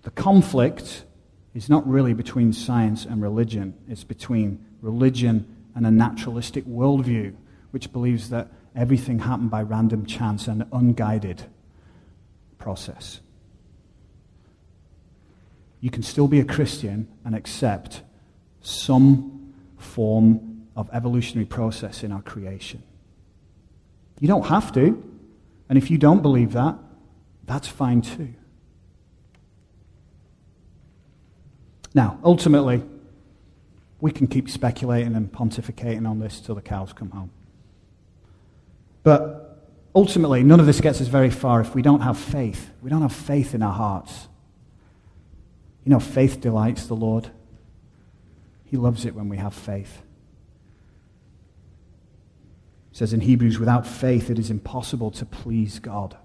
The 0.04 0.12
conflict 0.12 1.04
is 1.54 1.70
not 1.70 1.86
really 1.88 2.14
between 2.14 2.54
science 2.54 3.06
and 3.06 3.22
religion, 3.22 3.74
it's 3.90 4.06
between 4.06 4.66
religion 4.82 5.46
and 5.76 5.86
a 5.86 5.92
naturalistic 5.92 6.66
worldview, 6.66 7.36
which 7.72 7.92
believes 7.92 8.30
that 8.30 8.48
everything 8.76 9.20
happened 9.20 9.52
by 9.52 9.62
random 9.62 10.06
chance 10.06 10.48
and 10.48 10.66
unguided 10.72 11.44
process. 12.58 13.20
You 15.82 15.90
can 15.90 16.04
still 16.04 16.28
be 16.28 16.40
a 16.40 16.46
Christian 16.46 17.08
and 17.26 17.36
accept 17.36 18.04
some 18.62 19.54
form 19.78 20.51
of 20.82 20.90
evolutionary 20.92 21.46
process 21.46 22.04
in 22.04 22.12
our 22.12 22.24
creation. 22.24 22.82
You 24.20 24.28
don't 24.28 24.48
have 24.48 24.72
to. 24.74 25.02
And 25.70 25.78
if 25.78 25.90
you 25.90 25.98
don't 25.98 26.22
believe 26.22 26.54
that, 26.54 26.76
that's 27.46 27.68
fine 27.68 28.02
too. 28.02 28.34
Now, 31.94 32.20
ultimately, 32.24 32.84
we 34.00 34.12
can 34.12 34.26
keep 34.26 34.50
speculating 34.50 35.16
and 35.16 35.32
pontificating 35.32 36.10
on 36.10 36.20
this 36.20 36.40
till 36.40 36.56
the 36.56 36.62
cows 36.62 36.94
come 36.94 37.12
home. 37.12 37.30
But 39.04 39.68
ultimately, 39.94 40.44
none 40.44 40.60
of 40.60 40.66
this 40.66 40.82
gets 40.82 41.00
us 41.00 41.08
very 41.08 41.30
far 41.30 41.62
if 41.62 41.76
we 41.76 41.82
don't 41.82 42.02
have 42.02 42.18
faith. 42.18 42.72
We 42.82 42.90
don't 42.90 43.02
have 43.02 43.14
faith 43.14 43.54
in 43.54 43.62
our 43.62 43.74
hearts. 43.74 44.28
You 45.86 45.92
know, 45.92 46.00
faith 46.00 46.42
delights 46.42 46.88
the 46.88 46.96
Lord. 46.96 47.30
He 48.66 48.78
loves 48.78 49.06
it 49.06 49.14
when 49.14 49.30
we 49.30 49.38
have 49.38 49.54
faith. 49.54 50.02
It 52.92 52.98
says 52.98 53.14
in 53.14 53.22
Hebrews, 53.22 53.58
without 53.58 53.88
faith, 53.88 54.30
it 54.30 54.38
is 54.38 54.50
impossible 54.50 55.12
to 55.12 55.26
please 55.26 55.80
God. 55.80 56.18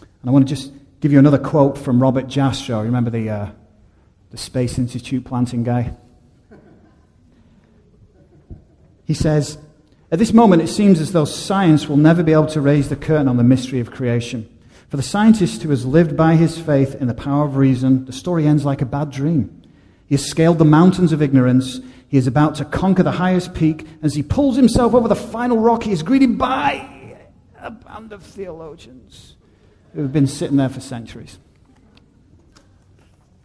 And 0.00 0.28
I 0.28 0.30
want 0.30 0.48
to 0.48 0.54
just 0.54 0.72
give 1.00 1.12
you 1.12 1.18
another 1.18 1.38
quote 1.38 1.78
from 1.78 2.02
Robert 2.02 2.26
Jastrow. 2.26 2.82
Remember 2.82 3.10
the, 3.10 3.30
uh, 3.30 3.50
the 4.30 4.36
Space 4.36 4.78
Institute 4.78 5.24
planting 5.24 5.62
guy? 5.62 5.94
He 9.04 9.14
says, 9.14 9.58
At 10.10 10.18
this 10.18 10.32
moment, 10.32 10.62
it 10.62 10.68
seems 10.68 11.00
as 11.00 11.12
though 11.12 11.24
science 11.24 11.88
will 11.88 11.96
never 11.96 12.22
be 12.22 12.32
able 12.32 12.46
to 12.48 12.60
raise 12.60 12.88
the 12.88 12.96
curtain 12.96 13.28
on 13.28 13.36
the 13.36 13.44
mystery 13.44 13.80
of 13.80 13.92
creation. 13.92 14.48
For 14.88 14.96
the 14.96 15.02
scientist 15.02 15.62
who 15.62 15.70
has 15.70 15.86
lived 15.86 16.16
by 16.16 16.34
his 16.34 16.58
faith 16.58 16.94
in 16.96 17.06
the 17.06 17.14
power 17.14 17.44
of 17.44 17.56
reason, 17.56 18.06
the 18.06 18.12
story 18.12 18.46
ends 18.46 18.64
like 18.64 18.82
a 18.82 18.86
bad 18.86 19.10
dream. 19.10 19.57
He 20.08 20.14
has 20.14 20.24
scaled 20.24 20.58
the 20.58 20.64
mountains 20.64 21.12
of 21.12 21.22
ignorance. 21.22 21.80
He 22.08 22.16
is 22.16 22.26
about 22.26 22.54
to 22.56 22.64
conquer 22.64 23.02
the 23.02 23.12
highest 23.12 23.54
peak. 23.54 23.86
As 24.02 24.14
he 24.14 24.22
pulls 24.22 24.56
himself 24.56 24.94
over 24.94 25.06
the 25.06 25.14
final 25.14 25.58
rock, 25.58 25.82
he 25.82 25.92
is 25.92 26.02
greeted 26.02 26.38
by 26.38 27.16
a 27.60 27.70
band 27.70 28.12
of 28.12 28.22
theologians 28.22 29.36
who 29.94 30.02
have 30.02 30.12
been 30.12 30.26
sitting 30.26 30.56
there 30.56 30.68
for 30.68 30.80
centuries. 30.80 31.38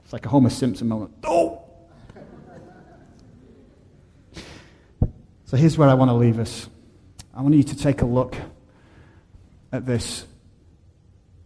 It's 0.03 0.14
like 0.14 0.26
a 0.26 0.30
Homer 0.30 0.49
Simpson 0.49 0.88
moment. 0.88 1.14
Oh! 1.24 1.64
So 5.45 5.57
here's 5.57 5.78
where 5.78 5.89
I 5.89 5.93
want 5.93 6.09
to 6.09 6.16
leave 6.16 6.39
us. 6.39 6.68
I 7.34 7.41
want 7.41 7.55
you 7.55 7.64
to 7.64 7.78
take 7.78 8.01
a 8.01 8.05
look 8.05 8.36
at 9.72 9.86
this 9.86 10.26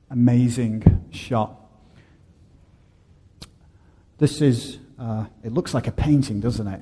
amazing 0.09 1.07
shot. 1.11 1.59
This 4.18 4.41
is, 4.41 4.78
uh, 5.00 5.26
it 5.43 5.54
looks 5.54 5.74
like 5.74 5.88
a 5.88 5.91
painting, 5.91 6.39
doesn't 6.39 6.68
it? 6.68 6.82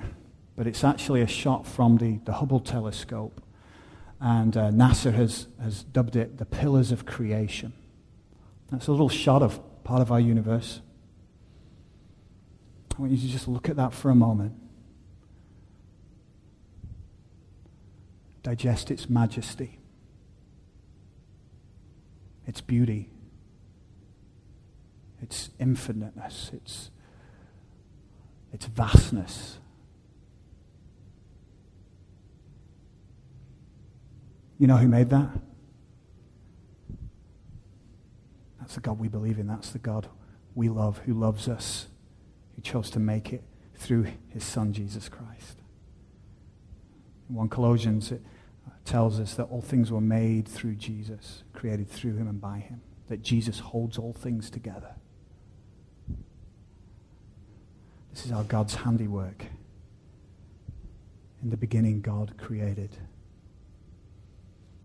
But 0.56 0.68
it's 0.68 0.84
actually 0.84 1.22
a 1.22 1.28
shot 1.28 1.68
from 1.68 1.98
the, 1.98 2.20
the 2.26 2.34
Hubble 2.34 2.60
telescope. 2.62 3.42
And 4.22 4.56
uh, 4.56 4.70
NASA 4.72 5.14
has, 5.14 5.48
has 5.62 5.84
dubbed 5.84 6.16
it 6.16 6.38
the 6.38 6.46
Pillars 6.46 6.92
of 6.92 7.06
Creation. 7.06 7.74
That's 8.72 8.88
a 8.88 8.92
little 8.92 9.10
shot 9.10 9.42
of 9.42 9.60
part 9.84 10.02
of 10.02 10.12
our 10.12 10.20
universe. 10.20 10.82
I 12.98 13.02
want 13.02 13.12
you 13.12 13.18
to 13.18 13.28
just 13.28 13.48
look 13.48 13.68
at 13.68 13.76
that 13.76 13.94
for 13.94 14.10
a 14.10 14.16
moment. 14.16 14.54
Digest 18.42 18.92
its 18.92 19.10
majesty, 19.10 19.80
its 22.46 22.62
beauty, 22.62 23.10
its 25.22 25.50
infiniteness, 25.60 26.52
its, 26.54 26.92
its 28.56 28.68
vastness. 28.68 29.60
You 34.58 34.68
know 34.68 34.78
who 34.78 34.88
made 34.88 35.10
that? 35.10 35.30
That's 38.58 38.76
the 38.76 38.80
God 38.82 38.98
we 38.98 39.10
believe 39.10 39.40
in. 39.40 39.48
That's 39.48 39.72
the 39.72 39.80
God 39.80 40.08
we 40.56 40.70
love, 40.70 41.00
who 41.00 41.14
loves 41.14 41.50
us, 41.50 41.88
who 42.56 42.62
chose 42.62 42.90
to 42.92 43.00
make 43.00 43.34
it 43.34 43.44
through 43.76 44.08
his 44.30 44.46
Son, 44.46 44.72
Jesus 44.72 45.10
Christ. 45.10 45.60
In 47.30 47.36
1 47.36 47.50
Colossians, 47.50 48.14
it 48.14 48.22
tells 48.86 49.20
us 49.20 49.34
that 49.34 49.44
all 49.44 49.62
things 49.62 49.92
were 49.92 50.00
made 50.00 50.48
through 50.48 50.76
Jesus, 50.76 51.44
created 51.52 51.90
through 51.90 52.16
him 52.16 52.30
and 52.30 52.40
by 52.40 52.60
him, 52.60 52.80
that 53.10 53.22
Jesus 53.22 53.60
holds 53.60 53.98
all 53.98 54.14
things 54.14 54.50
together. 54.50 54.96
This 58.16 58.28
is 58.28 58.32
our 58.32 58.46
God's 58.46 58.76
handiwork. 58.76 59.46
In 61.44 61.50
the 61.50 61.58
beginning, 61.58 62.00
God 62.00 62.38
created. 62.38 62.96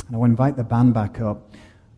And 0.09 0.17
I 0.17 0.19
will 0.19 0.25
invite 0.25 0.57
the 0.57 0.65
band 0.65 0.95
back 0.95 1.21
up. 1.21 1.55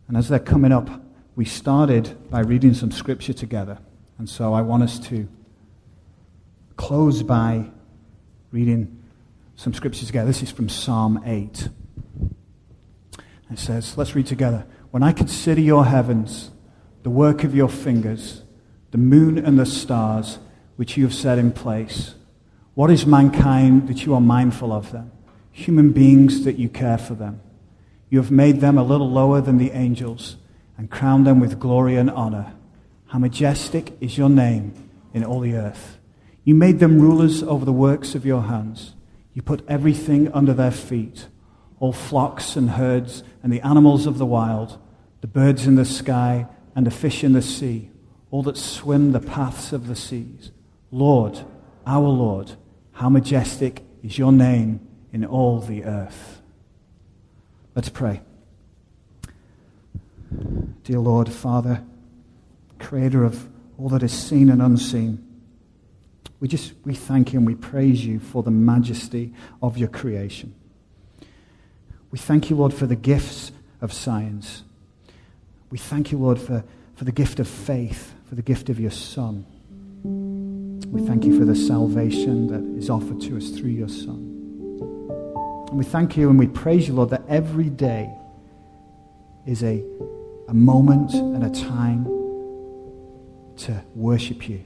And 0.07 0.15
as 0.15 0.29
they're 0.29 0.37
coming 0.37 0.71
up, 0.71 0.87
we 1.35 1.43
started 1.43 2.29
by 2.29 2.41
reading 2.41 2.75
some 2.75 2.91
scripture 2.91 3.33
together. 3.33 3.79
And 4.19 4.29
so 4.29 4.53
I 4.53 4.61
want 4.61 4.83
us 4.83 4.99
to 5.07 5.27
close 6.77 7.23
by 7.23 7.65
reading 8.51 9.03
some 9.55 9.73
scripture 9.73 10.05
together. 10.05 10.27
This 10.27 10.43
is 10.43 10.51
from 10.51 10.69
Psalm 10.69 11.19
8. 11.25 11.67
It 13.49 13.57
says, 13.57 13.97
let's 13.97 14.13
read 14.13 14.27
together. 14.27 14.67
When 14.91 15.01
I 15.01 15.11
consider 15.13 15.61
your 15.61 15.85
heavens, 15.85 16.51
the 17.01 17.09
work 17.09 17.43
of 17.43 17.55
your 17.55 17.69
fingers, 17.69 18.43
the 18.91 18.99
moon 18.99 19.39
and 19.39 19.57
the 19.57 19.65
stars 19.65 20.37
which 20.75 20.97
you 20.97 21.03
have 21.03 21.13
set 21.13 21.37
in 21.37 21.51
place, 21.51 22.15
what 22.73 22.89
is 22.89 23.05
mankind 23.05 23.87
that 23.87 24.05
you 24.05 24.13
are 24.13 24.21
mindful 24.21 24.71
of 24.71 24.91
them? 24.91 25.11
Human 25.51 25.91
beings 25.91 26.43
that 26.45 26.57
you 26.57 26.69
care 26.69 26.97
for 26.97 27.13
them. 27.13 27.41
You 28.09 28.19
have 28.19 28.31
made 28.31 28.61
them 28.61 28.77
a 28.77 28.83
little 28.83 29.09
lower 29.09 29.41
than 29.41 29.57
the 29.57 29.71
angels 29.71 30.37
and 30.77 30.89
crowned 30.89 31.27
them 31.27 31.39
with 31.39 31.59
glory 31.59 31.95
and 31.95 32.09
honor. 32.09 32.53
How 33.07 33.19
majestic 33.19 33.95
is 34.01 34.17
your 34.17 34.29
name 34.29 34.73
in 35.13 35.23
all 35.23 35.39
the 35.39 35.55
earth. 35.55 35.99
You 36.43 36.55
made 36.55 36.79
them 36.79 36.99
rulers 36.99 37.43
over 37.43 37.63
the 37.63 37.71
works 37.71 38.15
of 38.15 38.25
your 38.25 38.43
hands. 38.43 38.93
You 39.33 39.41
put 39.41 39.63
everything 39.67 40.31
under 40.33 40.53
their 40.53 40.71
feet 40.71 41.27
all 41.83 41.91
flocks 41.91 42.55
and 42.55 42.69
herds 42.69 43.23
and 43.43 43.51
the 43.51 43.59
animals 43.59 44.05
of 44.05 44.17
the 44.17 44.25
wild, 44.25 44.79
the 45.19 45.27
birds 45.27 45.67
in 45.67 45.75
the 45.75 45.83
sky 45.83 46.47
and 46.73 46.87
the 46.87 46.91
fish 46.91 47.25
in 47.25 47.33
the 47.33 47.41
sea, 47.41 47.89
all 48.31 48.41
that 48.41 48.55
swim 48.55 49.11
the 49.11 49.19
paths 49.19 49.73
of 49.73 49.87
the 49.87 49.95
seas. 49.95 50.51
Lord, 50.93 51.39
our 51.87 52.07
Lord, 52.07 52.51
how 52.91 53.09
majestic 53.09 53.83
is 54.03 54.19
your 54.19 54.31
name 54.31 54.79
in 55.11 55.25
all 55.25 55.59
the 55.59 55.83
earth. 55.85 56.39
Let's 57.73 57.89
pray. 57.89 58.21
Dear 60.83 60.99
Lord, 60.99 61.29
Father, 61.29 61.83
creator 62.77 63.23
of 63.23 63.49
all 63.79 63.89
that 63.89 64.03
is 64.03 64.13
seen 64.13 64.51
and 64.51 64.61
unseen, 64.61 65.25
we 66.39 66.47
just 66.47 66.73
we 66.85 66.93
thank 66.93 67.33
you 67.33 67.39
and 67.39 67.47
we 67.47 67.55
praise 67.55 68.05
you 68.05 68.19
for 68.19 68.43
the 68.43 68.51
majesty 68.51 69.33
of 69.63 69.79
your 69.79 69.89
creation. 69.89 70.53
We 72.11 72.19
thank 72.19 72.51
you, 72.51 72.55
Lord, 72.55 72.71
for 72.71 72.85
the 72.85 72.95
gifts 72.95 73.51
of 73.81 73.91
science. 73.91 74.61
We 75.71 75.79
thank 75.79 76.11
you, 76.11 76.19
Lord, 76.19 76.39
for, 76.39 76.63
for 76.93 77.03
the 77.03 77.11
gift 77.11 77.39
of 77.39 77.47
faith, 77.47 78.13
for 78.29 78.35
the 78.35 78.43
gift 78.43 78.69
of 78.69 78.79
your 78.79 78.91
Son. 78.91 79.47
We 80.93 81.05
thank 81.05 81.25
you 81.25 81.37
for 81.37 81.45
the 81.45 81.55
salvation 81.55 82.47
that 82.47 82.79
is 82.79 82.89
offered 82.89 83.19
to 83.21 83.37
us 83.37 83.49
through 83.49 83.71
your 83.71 83.89
Son. 83.89 84.29
And 85.67 85.77
we 85.77 85.83
thank 85.83 86.15
you 86.15 86.29
and 86.29 86.39
we 86.39 86.47
praise 86.47 86.87
you, 86.87 86.93
Lord, 86.93 87.09
that 87.09 87.23
every 87.27 87.69
day 87.69 88.09
is 89.45 89.63
a, 89.63 89.83
a 90.47 90.53
moment 90.53 91.13
and 91.13 91.43
a 91.43 91.49
time 91.49 92.05
to 93.57 93.83
worship 93.95 94.47
you, 94.47 94.59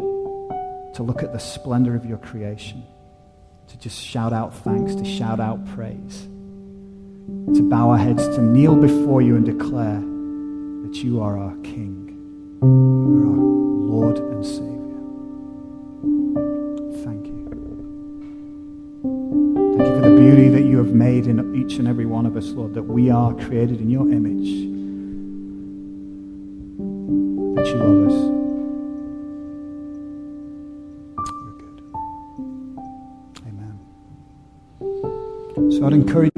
to 0.93 1.03
look 1.03 1.23
at 1.23 1.33
the 1.33 1.39
splendor 1.39 1.95
of 1.95 2.05
your 2.05 2.17
creation, 2.17 2.83
to 3.69 3.77
just 3.77 3.99
shout 3.99 4.33
out 4.33 4.53
thanks, 4.53 4.95
to 4.95 5.05
shout 5.05 5.39
out 5.39 5.65
praise 5.73 6.27
to 7.53 7.61
bow 7.61 7.89
our 7.89 7.97
heads, 7.97 8.25
to 8.29 8.41
kneel 8.41 8.75
before 8.75 9.21
you 9.21 9.35
and 9.35 9.45
declare 9.45 9.99
that 9.99 11.03
you 11.03 11.21
are 11.21 11.37
our 11.37 11.55
King. 11.57 12.07
You 12.61 13.23
are 13.23 13.27
our 13.27 14.15
Lord 14.15 14.17
and 14.17 14.45
Savior. 14.45 14.66
Beauty 20.27 20.49
that 20.49 20.63
you 20.63 20.77
have 20.77 20.93
made 20.93 21.25
in 21.25 21.55
each 21.55 21.77
and 21.77 21.87
every 21.87 22.05
one 22.05 22.25
of 22.25 22.35
us, 22.35 22.47
Lord, 22.47 22.73
that 22.73 22.83
we 22.83 23.09
are 23.09 23.33
created 23.33 23.79
in 23.79 23.89
your 23.89 24.11
image, 24.11 24.49
that 27.55 27.65
you 27.65 27.75
love 27.75 28.07
us. 28.09 28.17
You're 31.45 31.57
good. 31.63 31.79
Amen. 33.47 33.79
So 35.71 35.85
I'd 35.85 35.93
encourage 35.93 36.36